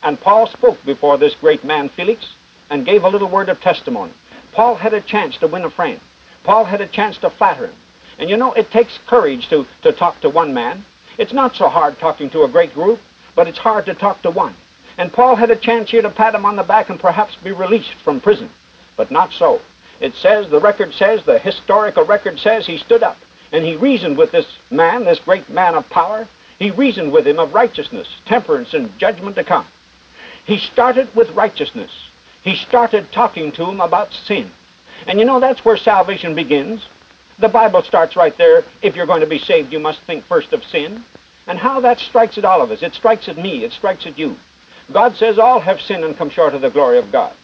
And 0.04 0.20
Paul 0.20 0.48
spoke 0.48 0.84
before 0.86 1.18
this 1.18 1.36
great 1.36 1.64
man, 1.64 1.90
Felix, 1.90 2.34
and 2.70 2.86
gave 2.86 3.04
a 3.04 3.10
little 3.10 3.28
word 3.28 3.50
of 3.50 3.60
testimony. 3.62 4.14
Paul 4.52 4.76
had 4.76 4.94
a 4.94 5.02
chance 5.02 5.38
to 5.38 5.48
win 5.48 5.66
a 5.66 5.70
friend. 5.70 6.00
Paul 6.44 6.66
had 6.66 6.82
a 6.82 6.88
chance 6.88 7.18
to 7.20 7.30
flatter 7.30 7.68
him. 7.68 7.76
And 8.18 8.30
you 8.30 8.38
know, 8.38 8.54
it 8.54 8.72
takes 8.72 8.98
courage 9.00 9.48
to, 9.50 9.66
to 9.82 9.92
talk 9.92 10.20
to 10.22 10.30
one 10.30 10.54
man. 10.54 10.84
It's 11.18 11.34
not 11.34 11.56
so 11.56 11.70
hard 11.70 11.98
talking 12.00 12.30
to 12.32 12.44
a 12.44 12.50
great 12.50 12.74
group, 12.74 13.00
but 13.36 13.48
it's 13.48 13.58
hard 13.58 13.86
to 13.86 13.94
talk 13.94 14.22
to 14.24 14.32
one. 14.32 14.56
And 14.98 15.14
Paul 15.14 15.36
had 15.36 15.52
a 15.52 15.56
chance 15.56 15.92
here 15.92 16.02
to 16.02 16.10
pat 16.10 16.36
him 16.36 16.46
on 16.46 16.56
the 16.56 16.64
back 16.64 16.90
and 16.90 17.00
perhaps 17.00 17.36
be 17.38 17.52
released 17.52 17.94
from 17.94 18.20
prison. 18.20 18.50
But 18.98 19.12
not 19.12 19.32
so. 19.32 19.62
It 20.00 20.16
says, 20.16 20.50
the 20.50 20.60
record 20.60 20.94
says, 20.94 21.24
the 21.24 21.40
historical 21.40 22.04
record 22.04 22.40
says, 22.40 22.66
he 22.66 22.78
stood 22.78 23.04
up 23.04 23.18
and 23.52 23.66
he 23.66 23.76
reasoned 23.76 24.18
with 24.18 24.32
this 24.32 24.48
man, 24.70 25.06
this 25.06 25.20
great 25.20 25.50
man 25.50 25.76
of 25.76 25.90
power. 25.90 26.28
He 26.58 26.72
reasoned 26.72 27.12
with 27.12 27.26
him 27.26 27.40
of 27.40 27.54
righteousness, 27.54 28.08
temperance, 28.26 28.74
and 28.74 28.98
judgment 29.00 29.36
to 29.38 29.44
come. 29.44 29.66
He 30.46 30.58
started 30.58 31.14
with 31.16 31.30
righteousness. 31.32 32.09
He 32.44 32.56
started 32.56 33.12
talking 33.12 33.52
to 33.54 33.66
him 33.66 33.82
about 33.82 34.14
sin. 34.14 34.52
And 35.08 35.20
you 35.20 35.26
know, 35.26 35.40
that's 35.40 35.64
where 35.64 35.78
salvation 35.78 36.36
begins. 36.36 36.86
The 37.38 37.50
Bible 37.50 37.84
starts 37.84 38.16
right 38.16 38.36
there. 38.38 38.64
If 38.82 38.96
you're 38.96 39.06
going 39.06 39.22
to 39.22 39.28
be 39.28 39.40
saved, 39.40 39.72
you 39.72 39.80
must 39.80 40.02
think 40.02 40.26
first 40.26 40.54
of 40.54 40.64
sin. 40.64 41.04
And 41.48 41.58
how 41.58 41.80
that 41.82 42.00
strikes 42.00 42.38
at 42.38 42.46
all 42.46 42.62
of 42.62 42.72
us. 42.72 42.84
It 42.84 42.94
strikes 42.94 43.28
at 43.30 43.38
me. 43.38 43.64
It 43.64 43.72
strikes 43.72 44.06
at 44.06 44.20
you. 44.20 44.38
God 44.92 45.16
says 45.16 45.40
all 45.40 45.60
have 45.60 45.82
sinned 45.82 46.04
and 46.04 46.18
come 46.18 46.30
short 46.30 46.54
of 46.54 46.62
the 46.62 46.70
glory 46.70 46.98
of 46.98 47.12
God. 47.12 47.36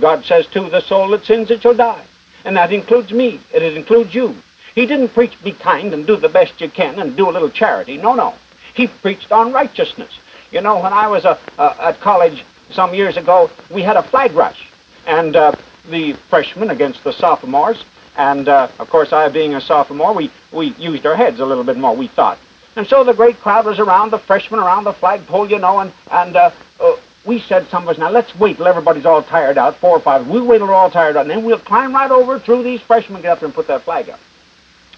God 0.00 0.24
says, 0.24 0.46
too, 0.46 0.68
the 0.68 0.80
soul 0.80 1.08
that 1.10 1.24
sins, 1.24 1.50
it 1.50 1.62
shall 1.62 1.74
die. 1.74 2.04
And 2.44 2.56
that 2.56 2.72
includes 2.72 3.12
me. 3.12 3.40
It 3.52 3.62
includes 3.62 4.14
you. 4.14 4.36
He 4.74 4.84
didn't 4.84 5.08
preach 5.08 5.42
be 5.42 5.52
kind 5.52 5.94
and 5.94 6.06
do 6.06 6.16
the 6.16 6.28
best 6.28 6.60
you 6.60 6.68
can 6.68 6.98
and 6.98 7.16
do 7.16 7.30
a 7.30 7.32
little 7.32 7.50
charity. 7.50 7.96
No, 7.96 8.14
no. 8.14 8.34
He 8.74 8.88
preached 8.88 9.32
on 9.32 9.52
righteousness. 9.52 10.18
You 10.50 10.60
know, 10.60 10.80
when 10.80 10.92
I 10.92 11.08
was 11.08 11.24
uh, 11.24 11.38
uh, 11.58 11.76
at 11.80 12.00
college 12.00 12.44
some 12.70 12.94
years 12.94 13.16
ago, 13.16 13.50
we 13.70 13.82
had 13.82 13.96
a 13.96 14.02
flag 14.02 14.32
rush. 14.32 14.68
And 15.06 15.36
uh, 15.36 15.52
the 15.88 16.14
freshmen 16.28 16.70
against 16.70 17.04
the 17.04 17.12
sophomores. 17.12 17.84
And, 18.16 18.48
uh, 18.48 18.68
of 18.78 18.88
course, 18.88 19.12
I 19.12 19.28
being 19.28 19.54
a 19.54 19.60
sophomore, 19.60 20.14
we, 20.14 20.30
we 20.52 20.68
used 20.74 21.04
our 21.06 21.16
heads 21.16 21.38
a 21.38 21.46
little 21.46 21.64
bit 21.64 21.76
more, 21.76 21.94
we 21.94 22.08
thought. 22.08 22.38
And 22.74 22.86
so 22.86 23.04
the 23.04 23.14
great 23.14 23.38
crowd 23.38 23.66
was 23.66 23.78
around, 23.78 24.10
the 24.10 24.18
freshmen 24.18 24.60
around 24.60 24.84
the 24.84 24.92
flagpole, 24.92 25.50
you 25.50 25.58
know, 25.58 25.80
and, 25.80 25.92
and 26.10 26.36
uh, 26.36 26.50
uh, 26.80 26.96
we 27.24 27.40
said, 27.40 27.68
some 27.68 27.82
of 27.82 27.88
us, 27.88 27.98
now 27.98 28.10
let's 28.10 28.34
wait 28.36 28.56
till 28.56 28.66
everybody's 28.66 29.06
all 29.06 29.22
tired 29.22 29.58
out, 29.58 29.76
four 29.76 29.96
or 29.96 30.00
five. 30.00 30.26
We'll 30.28 30.46
wait 30.46 30.58
till 30.58 30.66
they're 30.66 30.76
all 30.76 30.90
tired 30.90 31.16
out, 31.16 31.22
and 31.22 31.30
then 31.30 31.44
we'll 31.44 31.58
climb 31.58 31.94
right 31.94 32.10
over 32.10 32.38
through 32.38 32.62
these 32.62 32.80
freshmen, 32.80 33.22
get 33.22 33.32
up 33.32 33.40
there 33.40 33.46
and 33.46 33.54
put 33.54 33.66
that 33.68 33.82
flag 33.82 34.08
up. 34.10 34.20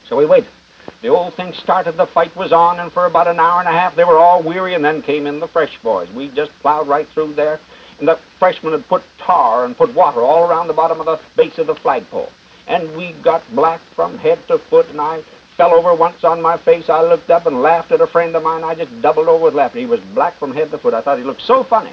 So 0.04 0.16
we 0.16 0.26
waited. 0.26 0.50
The 1.00 1.08
old 1.08 1.34
thing 1.34 1.52
started, 1.52 1.96
the 1.96 2.06
fight 2.06 2.34
was 2.34 2.52
on, 2.52 2.80
and 2.80 2.92
for 2.92 3.06
about 3.06 3.28
an 3.28 3.38
hour 3.38 3.60
and 3.60 3.68
a 3.68 3.72
half 3.72 3.94
they 3.94 4.04
were 4.04 4.18
all 4.18 4.42
weary, 4.42 4.74
and 4.74 4.84
then 4.84 5.02
came 5.02 5.26
in 5.26 5.40
the 5.40 5.48
fresh 5.48 5.80
boys. 5.82 6.10
We 6.10 6.28
just 6.28 6.52
plowed 6.60 6.88
right 6.88 7.06
through 7.08 7.34
there, 7.34 7.60
and 7.98 8.08
the 8.08 8.16
freshmen 8.38 8.72
had 8.72 8.86
put 8.88 9.02
tar 9.18 9.64
and 9.64 9.76
put 9.76 9.94
water 9.94 10.20
all 10.22 10.48
around 10.48 10.66
the 10.66 10.72
bottom 10.72 11.00
of 11.00 11.06
the 11.06 11.20
base 11.36 11.58
of 11.58 11.68
the 11.68 11.74
flagpole. 11.76 12.32
And 12.66 12.96
we 12.96 13.12
got 13.22 13.42
black 13.54 13.80
from 13.80 14.18
head 14.18 14.38
to 14.48 14.58
foot, 14.58 14.88
and 14.88 15.00
I 15.00 15.22
fell 15.56 15.74
over 15.74 15.94
once 15.94 16.24
on 16.24 16.42
my 16.42 16.56
face. 16.56 16.88
I 16.88 17.02
looked 17.02 17.30
up 17.30 17.46
and 17.46 17.62
laughed 17.62 17.92
at 17.92 18.00
a 18.00 18.06
friend 18.06 18.34
of 18.36 18.42
mine. 18.42 18.62
I 18.64 18.74
just 18.74 19.00
doubled 19.00 19.28
over 19.28 19.44
with 19.44 19.54
laughter. 19.54 19.78
He 19.78 19.86
was 19.86 20.00
black 20.14 20.34
from 20.34 20.52
head 20.52 20.70
to 20.70 20.78
foot. 20.78 20.94
I 20.94 21.00
thought 21.00 21.18
he 21.18 21.24
looked 21.24 21.42
so 21.42 21.64
funny. 21.64 21.92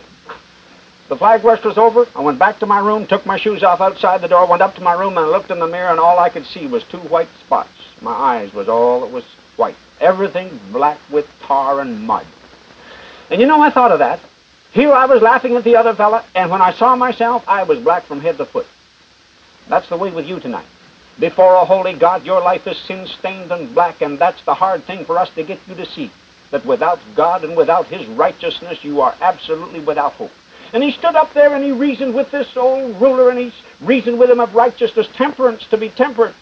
The 1.07 1.17
flag 1.17 1.43
rush 1.43 1.63
was 1.63 1.77
over. 1.77 2.07
I 2.15 2.21
went 2.21 2.39
back 2.39 2.57
to 2.59 2.65
my 2.65 2.79
room, 2.79 3.05
took 3.05 3.25
my 3.25 3.37
shoes 3.37 3.63
off 3.63 3.79
outside 3.79 4.21
the 4.21 4.27
door, 4.27 4.47
went 4.47 4.63
up 4.63 4.73
to 4.75 4.81
my 4.81 4.93
room, 4.93 5.17
and 5.17 5.29
looked 5.29 5.51
in 5.51 5.59
the 5.59 5.67
mirror, 5.67 5.91
and 5.91 5.99
all 5.99 6.17
I 6.17 6.29
could 6.29 6.45
see 6.47 6.65
was 6.65 6.83
two 6.85 6.97
white 6.99 7.29
spots. 7.45 7.69
My 8.01 8.11
eyes 8.11 8.53
was 8.53 8.67
all 8.67 9.01
that 9.01 9.11
was 9.11 9.23
white. 9.55 9.75
Everything 9.99 10.59
black 10.71 10.99
with 11.11 11.27
tar 11.41 11.79
and 11.81 12.01
mud. 12.01 12.25
And 13.29 13.41
you 13.41 13.47
know, 13.47 13.61
I 13.61 13.69
thought 13.69 13.91
of 13.91 13.99
that. 13.99 14.19
Here 14.71 14.91
I 14.91 15.05
was 15.05 15.21
laughing 15.21 15.55
at 15.55 15.63
the 15.63 15.77
other 15.77 15.95
fella, 15.95 16.25
and 16.35 16.51
when 16.51 16.61
I 16.61 16.73
saw 16.73 16.95
myself, 16.95 17.43
I 17.47 17.63
was 17.63 17.79
black 17.79 18.03
from 18.03 18.19
head 18.19 18.37
to 18.37 18.45
foot. 18.45 18.67
That's 19.69 19.87
the 19.89 19.97
way 19.97 20.11
with 20.11 20.27
you 20.27 20.39
tonight. 20.39 20.67
Before 21.17 21.55
a 21.55 21.65
holy 21.65 21.93
God, 21.93 22.25
your 22.25 22.41
life 22.41 22.67
is 22.67 22.77
sin-stained 22.79 23.51
and 23.51 23.73
black, 23.73 24.01
and 24.01 24.19
that's 24.19 24.43
the 24.43 24.53
hard 24.53 24.83
thing 24.83 25.05
for 25.05 25.17
us 25.17 25.29
to 25.31 25.43
get 25.43 25.59
you 25.67 25.75
to 25.75 25.85
see. 25.85 26.11
That 26.51 26.65
without 26.65 26.99
God 27.15 27.43
and 27.45 27.55
without 27.55 27.87
His 27.87 28.05
righteousness, 28.07 28.83
you 28.83 29.01
are 29.01 29.15
absolutely 29.21 29.79
without 29.79 30.13
hope. 30.13 30.31
And 30.73 30.83
he 30.83 30.91
stood 30.91 31.15
up 31.15 31.33
there 31.33 31.55
and 31.55 31.63
he 31.63 31.71
reasoned 31.71 32.13
with 32.13 32.31
this 32.31 32.57
old 32.57 32.99
ruler 32.99 33.29
and 33.29 33.39
he 33.39 33.53
reasoned 33.79 34.19
with 34.19 34.29
him 34.29 34.39
of 34.39 34.55
righteousness, 34.55 35.07
temperance 35.13 35.65
to 35.67 35.77
be 35.77 35.89
temperate. 35.89 36.35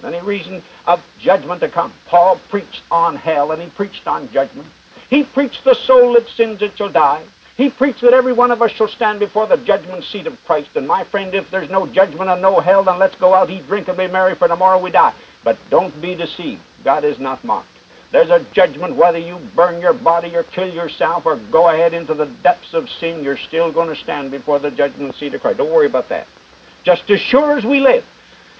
Then 0.00 0.12
he 0.12 0.20
reasoned 0.20 0.62
of 0.86 1.04
judgment 1.18 1.60
to 1.60 1.68
come. 1.68 1.92
Paul 2.06 2.38
preached 2.48 2.82
on 2.90 3.16
hell 3.16 3.52
and 3.52 3.62
he 3.62 3.70
preached 3.70 4.06
on 4.06 4.30
judgment. 4.30 4.68
He 5.08 5.24
preached 5.24 5.64
the 5.64 5.74
soul 5.74 6.14
that 6.14 6.28
sins 6.28 6.62
it 6.62 6.76
shall 6.76 6.90
die. 6.90 7.24
He 7.56 7.70
preached 7.70 8.00
that 8.00 8.12
every 8.12 8.32
one 8.32 8.50
of 8.50 8.62
us 8.62 8.72
shall 8.72 8.88
stand 8.88 9.20
before 9.20 9.46
the 9.46 9.56
judgment 9.58 10.02
seat 10.04 10.26
of 10.26 10.42
Christ. 10.44 10.74
And 10.74 10.88
my 10.88 11.04
friend, 11.04 11.32
if 11.34 11.50
there's 11.50 11.70
no 11.70 11.86
judgment 11.86 12.28
and 12.28 12.42
no 12.42 12.58
hell, 12.58 12.82
then 12.82 12.98
let's 12.98 13.14
go 13.14 13.32
out, 13.32 13.48
eat, 13.48 13.66
drink, 13.66 13.86
and 13.86 13.96
be 13.96 14.08
merry, 14.08 14.34
for 14.34 14.48
tomorrow 14.48 14.80
we 14.80 14.90
die. 14.90 15.14
But 15.44 15.58
don't 15.70 16.00
be 16.02 16.16
deceived. 16.16 16.62
God 16.82 17.04
is 17.04 17.20
not 17.20 17.44
mocked. 17.44 17.68
There's 18.10 18.30
a 18.30 18.44
judgment 18.52 18.96
whether 18.96 19.18
you 19.18 19.38
burn 19.54 19.80
your 19.80 19.92
body 19.92 20.34
or 20.36 20.42
kill 20.42 20.72
yourself 20.72 21.26
or 21.26 21.36
go 21.36 21.68
ahead 21.68 21.94
into 21.94 22.14
the 22.14 22.26
depths 22.26 22.72
of 22.72 22.88
sin, 22.88 23.24
you're 23.24 23.36
still 23.36 23.72
going 23.72 23.88
to 23.88 23.96
stand 23.96 24.30
before 24.30 24.58
the 24.58 24.70
judgment 24.70 25.14
seat 25.14 25.34
of 25.34 25.40
Christ. 25.40 25.58
Don't 25.58 25.72
worry 25.72 25.86
about 25.86 26.08
that. 26.08 26.26
Just 26.82 27.10
as 27.10 27.20
sure 27.20 27.56
as 27.56 27.64
we 27.64 27.80
live. 27.80 28.04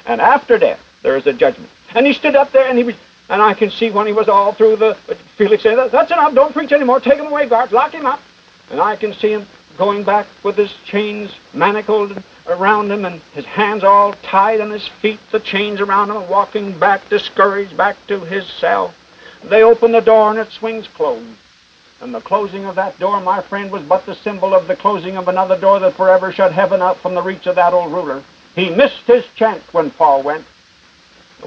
And 0.06 0.20
after 0.20 0.58
death, 0.58 0.83
there 1.04 1.16
is 1.16 1.26
a 1.26 1.32
judgment. 1.32 1.70
And 1.94 2.04
he 2.06 2.12
stood 2.14 2.34
up 2.34 2.50
there 2.50 2.66
and 2.66 2.76
he 2.76 2.82
was, 2.82 2.96
and 3.28 3.40
I 3.40 3.54
can 3.54 3.70
see 3.70 3.90
when 3.90 4.06
he 4.06 4.12
was 4.12 4.28
all 4.28 4.52
through 4.52 4.76
the, 4.76 4.94
Felix 5.36 5.62
said, 5.62 5.76
that's 5.92 6.10
enough, 6.10 6.34
don't 6.34 6.52
preach 6.52 6.72
anymore, 6.72 6.98
take 6.98 7.18
him 7.18 7.26
away, 7.26 7.46
guards, 7.46 7.72
lock 7.72 7.92
him 7.92 8.06
up. 8.06 8.20
And 8.70 8.80
I 8.80 8.96
can 8.96 9.12
see 9.12 9.32
him 9.32 9.46
going 9.76 10.02
back 10.02 10.26
with 10.42 10.56
his 10.56 10.72
chains 10.84 11.30
manacled 11.52 12.22
around 12.46 12.90
him 12.90 13.04
and 13.04 13.20
his 13.34 13.44
hands 13.44 13.84
all 13.84 14.14
tied 14.14 14.60
and 14.60 14.72
his 14.72 14.88
feet, 14.88 15.20
the 15.30 15.40
chains 15.40 15.80
around 15.80 16.10
him, 16.10 16.26
walking 16.28 16.76
back 16.78 17.06
discouraged 17.10 17.76
back 17.76 17.96
to 18.06 18.20
his 18.20 18.46
cell. 18.46 18.94
They 19.44 19.62
open 19.62 19.92
the 19.92 20.00
door 20.00 20.30
and 20.30 20.38
it 20.38 20.50
swings 20.52 20.88
closed. 20.88 21.38
And 22.00 22.14
the 22.14 22.20
closing 22.22 22.64
of 22.64 22.76
that 22.76 22.98
door, 22.98 23.20
my 23.20 23.42
friend, 23.42 23.70
was 23.70 23.82
but 23.82 24.06
the 24.06 24.14
symbol 24.14 24.54
of 24.54 24.66
the 24.68 24.76
closing 24.76 25.18
of 25.18 25.28
another 25.28 25.58
door 25.58 25.80
that 25.80 25.96
forever 25.96 26.32
shut 26.32 26.52
heaven 26.52 26.80
out 26.80 26.96
from 26.96 27.14
the 27.14 27.22
reach 27.22 27.46
of 27.46 27.56
that 27.56 27.74
old 27.74 27.92
ruler. 27.92 28.24
He 28.54 28.70
missed 28.70 29.02
his 29.02 29.26
chance 29.34 29.62
when 29.72 29.90
Paul 29.90 30.22
went. 30.22 30.46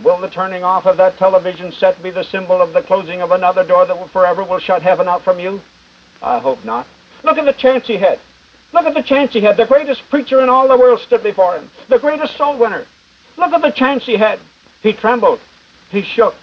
Will 0.03 0.19
the 0.19 0.29
turning 0.29 0.63
off 0.63 0.85
of 0.85 0.97
that 0.97 1.17
television 1.17 1.71
set 1.71 2.01
be 2.03 2.11
the 2.11 2.23
symbol 2.23 2.61
of 2.61 2.73
the 2.73 2.83
closing 2.83 3.21
of 3.21 3.31
another 3.31 3.65
door 3.65 3.85
that 3.85 3.97
will 3.97 4.07
forever 4.07 4.43
will 4.43 4.59
shut 4.59 4.81
heaven 4.81 5.07
out 5.07 5.23
from 5.23 5.39
you? 5.39 5.61
I 6.21 6.39
hope 6.39 6.63
not. 6.63 6.87
Look 7.23 7.37
at 7.37 7.45
the 7.45 7.53
chance 7.53 7.87
he 7.87 7.97
had. 7.97 8.19
Look 8.73 8.85
at 8.85 8.93
the 8.93 9.01
chance 9.01 9.33
he 9.33 9.41
had. 9.41 9.57
The 9.57 9.65
greatest 9.65 10.07
preacher 10.09 10.41
in 10.41 10.49
all 10.49 10.67
the 10.67 10.77
world 10.77 10.99
stood 10.99 11.23
before 11.23 11.57
him. 11.57 11.71
The 11.87 11.99
greatest 11.99 12.37
soul 12.37 12.57
winner. 12.57 12.85
Look 13.37 13.53
at 13.53 13.61
the 13.61 13.71
chance 13.71 14.05
he 14.05 14.17
had. 14.17 14.39
He 14.81 14.93
trembled. 14.93 15.39
He 15.89 16.01
shook. 16.01 16.35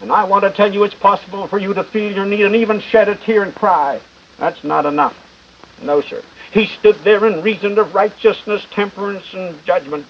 And 0.00 0.12
I 0.12 0.24
want 0.24 0.44
to 0.44 0.50
tell 0.50 0.72
you 0.72 0.84
it's 0.84 0.94
possible 0.94 1.46
for 1.46 1.58
you 1.58 1.74
to 1.74 1.84
feel 1.84 2.12
your 2.12 2.26
need 2.26 2.44
and 2.44 2.56
even 2.56 2.80
shed 2.80 3.08
a 3.08 3.16
tear 3.16 3.42
and 3.42 3.54
cry. 3.54 4.00
That's 4.38 4.62
not 4.64 4.86
enough. 4.86 5.16
No, 5.82 6.00
sir. 6.00 6.22
He 6.52 6.66
stood 6.66 6.96
there 7.04 7.24
and 7.24 7.44
reasoned 7.44 7.78
of 7.78 7.94
righteousness, 7.94 8.66
temperance, 8.70 9.34
and 9.34 9.62
judgment. 9.64 10.06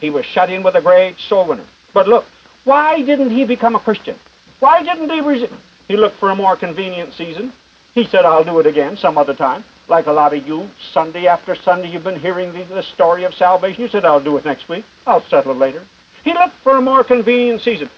He 0.00 0.10
was 0.10 0.26
shut 0.26 0.50
in 0.50 0.62
with 0.62 0.74
a 0.74 0.82
great 0.82 1.18
soul 1.18 1.48
winner. 1.48 1.66
But 1.92 2.08
look, 2.08 2.24
why 2.64 3.02
didn't 3.02 3.30
he 3.30 3.44
become 3.44 3.74
a 3.74 3.80
Christian? 3.80 4.18
Why 4.60 4.82
didn't 4.82 5.10
he 5.10 5.20
reason? 5.20 5.56
He 5.88 5.96
looked 5.96 6.16
for 6.16 6.30
a 6.30 6.36
more 6.36 6.56
convenient 6.56 7.14
season. 7.14 7.52
He 7.94 8.04
said, 8.04 8.24
I'll 8.24 8.44
do 8.44 8.60
it 8.60 8.66
again 8.66 8.96
some 8.96 9.18
other 9.18 9.34
time. 9.34 9.64
Like 9.88 10.06
a 10.06 10.12
lot 10.12 10.32
of 10.32 10.46
you, 10.46 10.70
Sunday 10.92 11.26
after 11.26 11.56
Sunday, 11.56 11.90
you've 11.90 12.04
been 12.04 12.20
hearing 12.20 12.52
the, 12.52 12.62
the 12.64 12.82
story 12.82 13.24
of 13.24 13.34
salvation. 13.34 13.82
You 13.82 13.88
said, 13.88 14.04
I'll 14.04 14.22
do 14.22 14.36
it 14.36 14.44
next 14.44 14.68
week. 14.68 14.84
I'll 15.06 15.22
settle 15.22 15.52
it 15.52 15.58
later. 15.58 15.84
He 16.22 16.32
looked 16.32 16.54
for 16.56 16.76
a 16.76 16.80
more 16.80 17.02
convenient 17.02 17.62
season. 17.62 17.90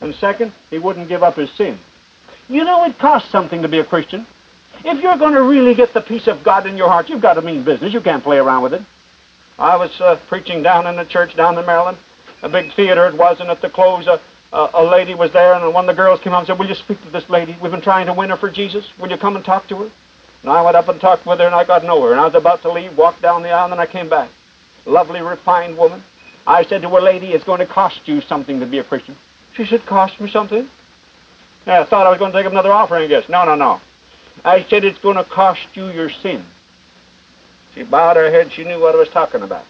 And 0.00 0.14
second, 0.14 0.52
he 0.68 0.78
wouldn't 0.78 1.08
give 1.08 1.22
up 1.22 1.36
his 1.36 1.50
sin. 1.52 1.78
You 2.48 2.64
know, 2.64 2.84
it 2.84 2.98
costs 2.98 3.30
something 3.30 3.62
to 3.62 3.68
be 3.68 3.78
a 3.78 3.84
Christian. 3.84 4.26
If 4.84 5.02
you're 5.02 5.16
going 5.16 5.34
to 5.34 5.42
really 5.42 5.74
get 5.74 5.94
the 5.94 6.00
peace 6.00 6.26
of 6.26 6.42
God 6.42 6.66
in 6.66 6.76
your 6.76 6.88
heart, 6.88 7.08
you've 7.08 7.22
got 7.22 7.34
to 7.34 7.42
mean 7.42 7.64
business. 7.64 7.92
You 7.92 8.00
can't 8.00 8.22
play 8.22 8.38
around 8.38 8.62
with 8.62 8.74
it. 8.74 8.82
I 9.58 9.76
was 9.76 9.98
uh, 10.00 10.18
preaching 10.26 10.62
down 10.62 10.86
in 10.86 10.96
the 10.96 11.04
church 11.04 11.36
down 11.36 11.58
in 11.58 11.66
Maryland, 11.66 11.98
a 12.42 12.48
big 12.48 12.72
theater 12.74 13.06
it 13.06 13.14
was, 13.14 13.40
and 13.40 13.50
at 13.50 13.60
the 13.60 13.70
close, 13.70 14.06
uh, 14.06 14.20
uh, 14.52 14.70
a 14.74 14.84
lady 14.84 15.14
was 15.14 15.32
there, 15.32 15.54
and 15.54 15.74
one 15.74 15.88
of 15.88 15.94
the 15.94 16.00
girls 16.00 16.20
came 16.20 16.32
up 16.32 16.40
and 16.40 16.46
said, 16.46 16.58
will 16.58 16.68
you 16.68 16.74
speak 16.74 17.00
to 17.02 17.10
this 17.10 17.28
lady? 17.28 17.56
We've 17.62 17.70
been 17.70 17.80
trying 17.80 18.06
to 18.06 18.14
win 18.14 18.30
her 18.30 18.36
for 18.36 18.50
Jesus. 18.50 18.96
Will 18.98 19.10
you 19.10 19.16
come 19.16 19.36
and 19.36 19.44
talk 19.44 19.68
to 19.68 19.76
her? 19.76 19.90
And 20.42 20.50
I 20.50 20.62
went 20.62 20.76
up 20.76 20.88
and 20.88 21.00
talked 21.00 21.26
with 21.26 21.38
her, 21.38 21.46
and 21.46 21.54
I 21.54 21.64
got 21.64 21.84
nowhere. 21.84 22.12
And 22.12 22.20
I 22.20 22.24
was 22.24 22.34
about 22.34 22.62
to 22.62 22.72
leave, 22.72 22.96
walked 22.96 23.22
down 23.22 23.42
the 23.42 23.50
aisle, 23.50 23.70
and 23.70 23.80
I 23.80 23.86
came 23.86 24.08
back. 24.08 24.30
Lovely, 24.86 25.20
refined 25.20 25.76
woman. 25.76 26.02
I 26.46 26.64
said 26.64 26.82
to 26.82 26.88
her, 26.88 27.00
lady, 27.00 27.28
it's 27.28 27.44
going 27.44 27.60
to 27.60 27.66
cost 27.66 28.08
you 28.08 28.20
something 28.22 28.58
to 28.60 28.66
be 28.66 28.78
a 28.78 28.84
Christian. 28.84 29.16
She 29.54 29.66
said, 29.66 29.84
cost 29.86 30.20
me 30.20 30.30
something? 30.30 30.68
Yeah, 31.66 31.82
I 31.82 31.84
thought 31.84 32.06
I 32.06 32.10
was 32.10 32.18
going 32.18 32.32
to 32.32 32.38
take 32.38 32.46
up 32.46 32.52
another 32.52 32.72
offering, 32.72 33.04
I 33.04 33.06
guess. 33.06 33.28
No, 33.28 33.44
no, 33.44 33.54
no. 33.54 33.80
I 34.44 34.64
said, 34.64 34.84
it's 34.84 34.98
going 34.98 35.16
to 35.16 35.24
cost 35.24 35.76
you 35.76 35.90
your 35.90 36.08
sin. 36.08 36.44
She 37.74 37.82
bowed 37.84 38.16
her 38.16 38.30
head. 38.30 38.52
She 38.52 38.64
knew 38.64 38.80
what 38.80 38.94
I 38.94 38.98
was 38.98 39.10
talking 39.10 39.42
about. 39.42 39.66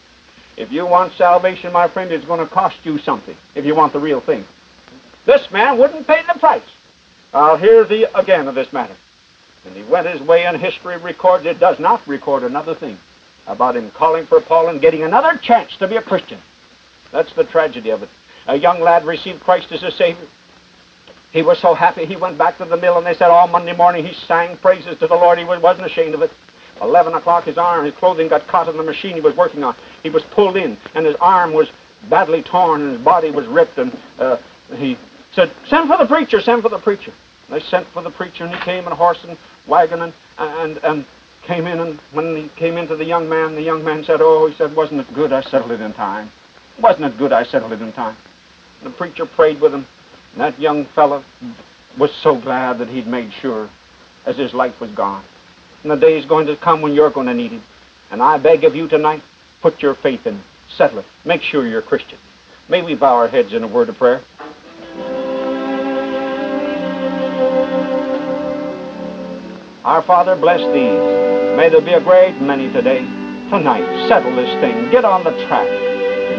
If 0.60 0.70
you 0.70 0.86
want 0.86 1.14
salvation, 1.14 1.72
my 1.72 1.88
friend, 1.88 2.12
it's 2.12 2.24
going 2.24 2.46
to 2.46 2.52
cost 2.52 2.84
you 2.84 2.98
something 2.98 3.36
if 3.54 3.64
you 3.64 3.74
want 3.74 3.92
the 3.92 3.98
real 3.98 4.20
thing. 4.20 4.44
This 5.24 5.50
man 5.50 5.78
wouldn't 5.78 6.06
pay 6.06 6.22
the 6.22 6.38
price. 6.38 6.62
I'll 7.32 7.56
hear 7.56 7.84
thee 7.84 8.06
again 8.14 8.46
of 8.48 8.54
this 8.54 8.72
matter. 8.72 8.96
And 9.64 9.74
he 9.74 9.82
went 9.82 10.06
his 10.06 10.20
way, 10.20 10.44
and 10.44 10.56
history 10.56 10.96
records 10.96 11.46
it 11.46 11.60
does 11.60 11.78
not 11.78 12.06
record 12.06 12.42
another 12.42 12.74
thing 12.74 12.98
about 13.46 13.76
him 13.76 13.90
calling 13.90 14.26
for 14.26 14.40
Paul 14.40 14.68
and 14.68 14.80
getting 14.80 15.02
another 15.02 15.36
chance 15.38 15.76
to 15.78 15.88
be 15.88 15.96
a 15.96 16.02
Christian. 16.02 16.40
That's 17.10 17.32
the 17.34 17.44
tragedy 17.44 17.90
of 17.90 18.02
it 18.02 18.10
a 18.46 18.56
young 18.56 18.80
lad 18.80 19.04
received 19.04 19.40
Christ 19.40 19.72
as 19.72 19.82
a 19.82 19.90
Savior. 19.90 20.26
He 21.32 21.42
was 21.42 21.58
so 21.58 21.74
happy 21.74 22.06
he 22.06 22.16
went 22.16 22.38
back 22.38 22.58
to 22.58 22.64
the 22.64 22.76
mill 22.76 22.98
and 22.98 23.06
they 23.06 23.14
said 23.14 23.30
all 23.30 23.46
Monday 23.46 23.76
morning 23.76 24.04
he 24.04 24.14
sang 24.14 24.56
praises 24.56 24.98
to 24.98 25.06
the 25.06 25.14
Lord. 25.14 25.38
He 25.38 25.44
wasn't 25.44 25.86
ashamed 25.86 26.14
of 26.14 26.22
it. 26.22 26.32
11 26.80 27.14
o'clock 27.14 27.44
his 27.44 27.58
arm, 27.58 27.84
his 27.84 27.94
clothing 27.94 28.28
got 28.28 28.46
caught 28.46 28.68
in 28.68 28.76
the 28.76 28.82
machine 28.82 29.14
he 29.14 29.20
was 29.20 29.36
working 29.36 29.62
on. 29.62 29.76
He 30.02 30.10
was 30.10 30.22
pulled 30.24 30.56
in 30.56 30.76
and 30.94 31.06
his 31.06 31.16
arm 31.16 31.52
was 31.52 31.70
badly 32.08 32.42
torn 32.42 32.82
and 32.82 32.92
his 32.92 33.02
body 33.02 33.30
was 33.30 33.46
ripped 33.46 33.78
and 33.78 33.96
uh, 34.18 34.38
he 34.74 34.96
said, 35.32 35.52
send 35.66 35.88
for 35.88 35.98
the 35.98 36.06
preacher, 36.06 36.40
send 36.40 36.62
for 36.62 36.68
the 36.68 36.78
preacher. 36.78 37.12
They 37.48 37.60
sent 37.60 37.86
for 37.88 38.02
the 38.02 38.10
preacher 38.10 38.44
and 38.44 38.54
he 38.54 38.60
came 38.60 38.86
in 38.86 38.92
a 38.92 38.96
horse 38.96 39.24
and 39.24 39.36
wagon 39.66 40.02
and, 40.02 40.14
and, 40.38 40.78
and 40.78 41.06
came 41.42 41.66
in 41.66 41.80
and 41.80 41.98
when 42.12 42.36
he 42.36 42.48
came 42.50 42.76
into 42.76 42.96
the 42.96 43.04
young 43.04 43.28
man, 43.28 43.54
the 43.54 43.62
young 43.62 43.84
man 43.84 44.04
said, 44.04 44.20
oh, 44.20 44.46
he 44.46 44.54
said, 44.54 44.74
wasn't 44.74 45.00
it 45.00 45.14
good 45.14 45.32
I 45.32 45.42
settled 45.42 45.72
it 45.72 45.80
in 45.80 45.92
time? 45.92 46.30
Wasn't 46.80 47.04
it 47.04 47.18
good 47.18 47.32
I 47.32 47.44
settled 47.44 47.72
it 47.72 47.82
in 47.82 47.92
time? 47.92 48.16
The 48.82 48.90
preacher 48.90 49.26
prayed 49.26 49.60
with 49.60 49.74
him. 49.74 49.86
And 50.32 50.40
that 50.40 50.58
young 50.60 50.84
fellow 50.86 51.24
was 51.98 52.14
so 52.14 52.40
glad 52.40 52.78
that 52.78 52.88
he'd 52.88 53.06
made 53.06 53.32
sure 53.32 53.68
as 54.24 54.36
his 54.36 54.54
life 54.54 54.80
was 54.80 54.90
gone. 54.92 55.24
And 55.82 55.90
the 55.90 55.96
day 55.96 56.18
is 56.18 56.26
going 56.26 56.46
to 56.46 56.56
come 56.56 56.82
when 56.82 56.92
you're 56.92 57.10
going 57.10 57.26
to 57.26 57.34
need 57.34 57.52
him. 57.52 57.62
And 58.10 58.22
I 58.22 58.38
beg 58.38 58.64
of 58.64 58.74
you 58.74 58.88
tonight, 58.88 59.22
put 59.60 59.82
your 59.82 59.94
faith 59.94 60.26
in. 60.26 60.40
Settle 60.68 61.00
it. 61.00 61.06
Make 61.24 61.42
sure 61.42 61.66
you're 61.66 61.80
a 61.80 61.82
Christian. 61.82 62.18
May 62.68 62.82
we 62.82 62.94
bow 62.94 63.16
our 63.16 63.28
heads 63.28 63.52
in 63.52 63.64
a 63.64 63.68
word 63.68 63.88
of 63.88 63.96
prayer. 63.96 64.22
Our 69.84 70.02
Father, 70.02 70.36
bless 70.36 70.60
these. 70.60 71.56
May 71.56 71.68
there 71.70 71.80
be 71.80 71.92
a 71.92 72.00
great 72.00 72.40
many 72.40 72.72
today. 72.72 73.00
Tonight, 73.48 74.08
settle 74.08 74.34
this 74.36 74.52
thing. 74.60 74.90
Get 74.90 75.04
on 75.04 75.24
the 75.24 75.32
track 75.46 75.90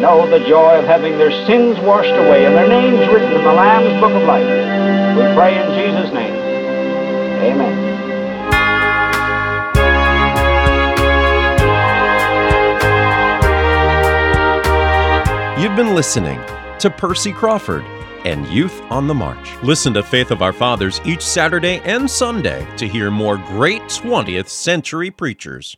know 0.02 0.28
the 0.28 0.40
joy 0.48 0.80
of 0.80 0.86
having 0.86 1.18
their 1.20 1.32
sins 1.46 1.80
washed 1.82 2.10
away 2.10 2.46
and 2.46 2.56
their 2.56 2.68
names 2.68 3.00
written 3.14 3.32
in 3.32 3.44
the 3.44 3.54
Lamb's 3.54 4.02
Book 4.02 4.12
of 4.12 4.24
Life. 4.24 4.48
We 5.16 5.36
pray 5.36 5.62
in 5.62 5.68
Jesus' 5.78 6.12
name. 6.12 6.34
Amen. 7.44 7.91
You've 15.72 15.78
been 15.78 15.96
listening 15.96 16.38
to 16.80 16.90
Percy 16.90 17.32
Crawford 17.32 17.86
and 18.26 18.46
Youth 18.50 18.82
on 18.92 19.08
the 19.08 19.14
March. 19.14 19.56
Listen 19.64 19.94
to 19.94 20.04
Faith 20.04 20.30
of 20.30 20.42
Our 20.42 20.52
Fathers 20.52 21.00
each 21.06 21.22
Saturday 21.22 21.80
and 21.86 22.12
Sunday 22.12 22.68
to 22.76 22.90
hear 22.90 23.10
more 23.10 23.38
great 23.38 23.82
20th 23.84 24.50
century 24.50 25.10
preachers. 25.12 25.78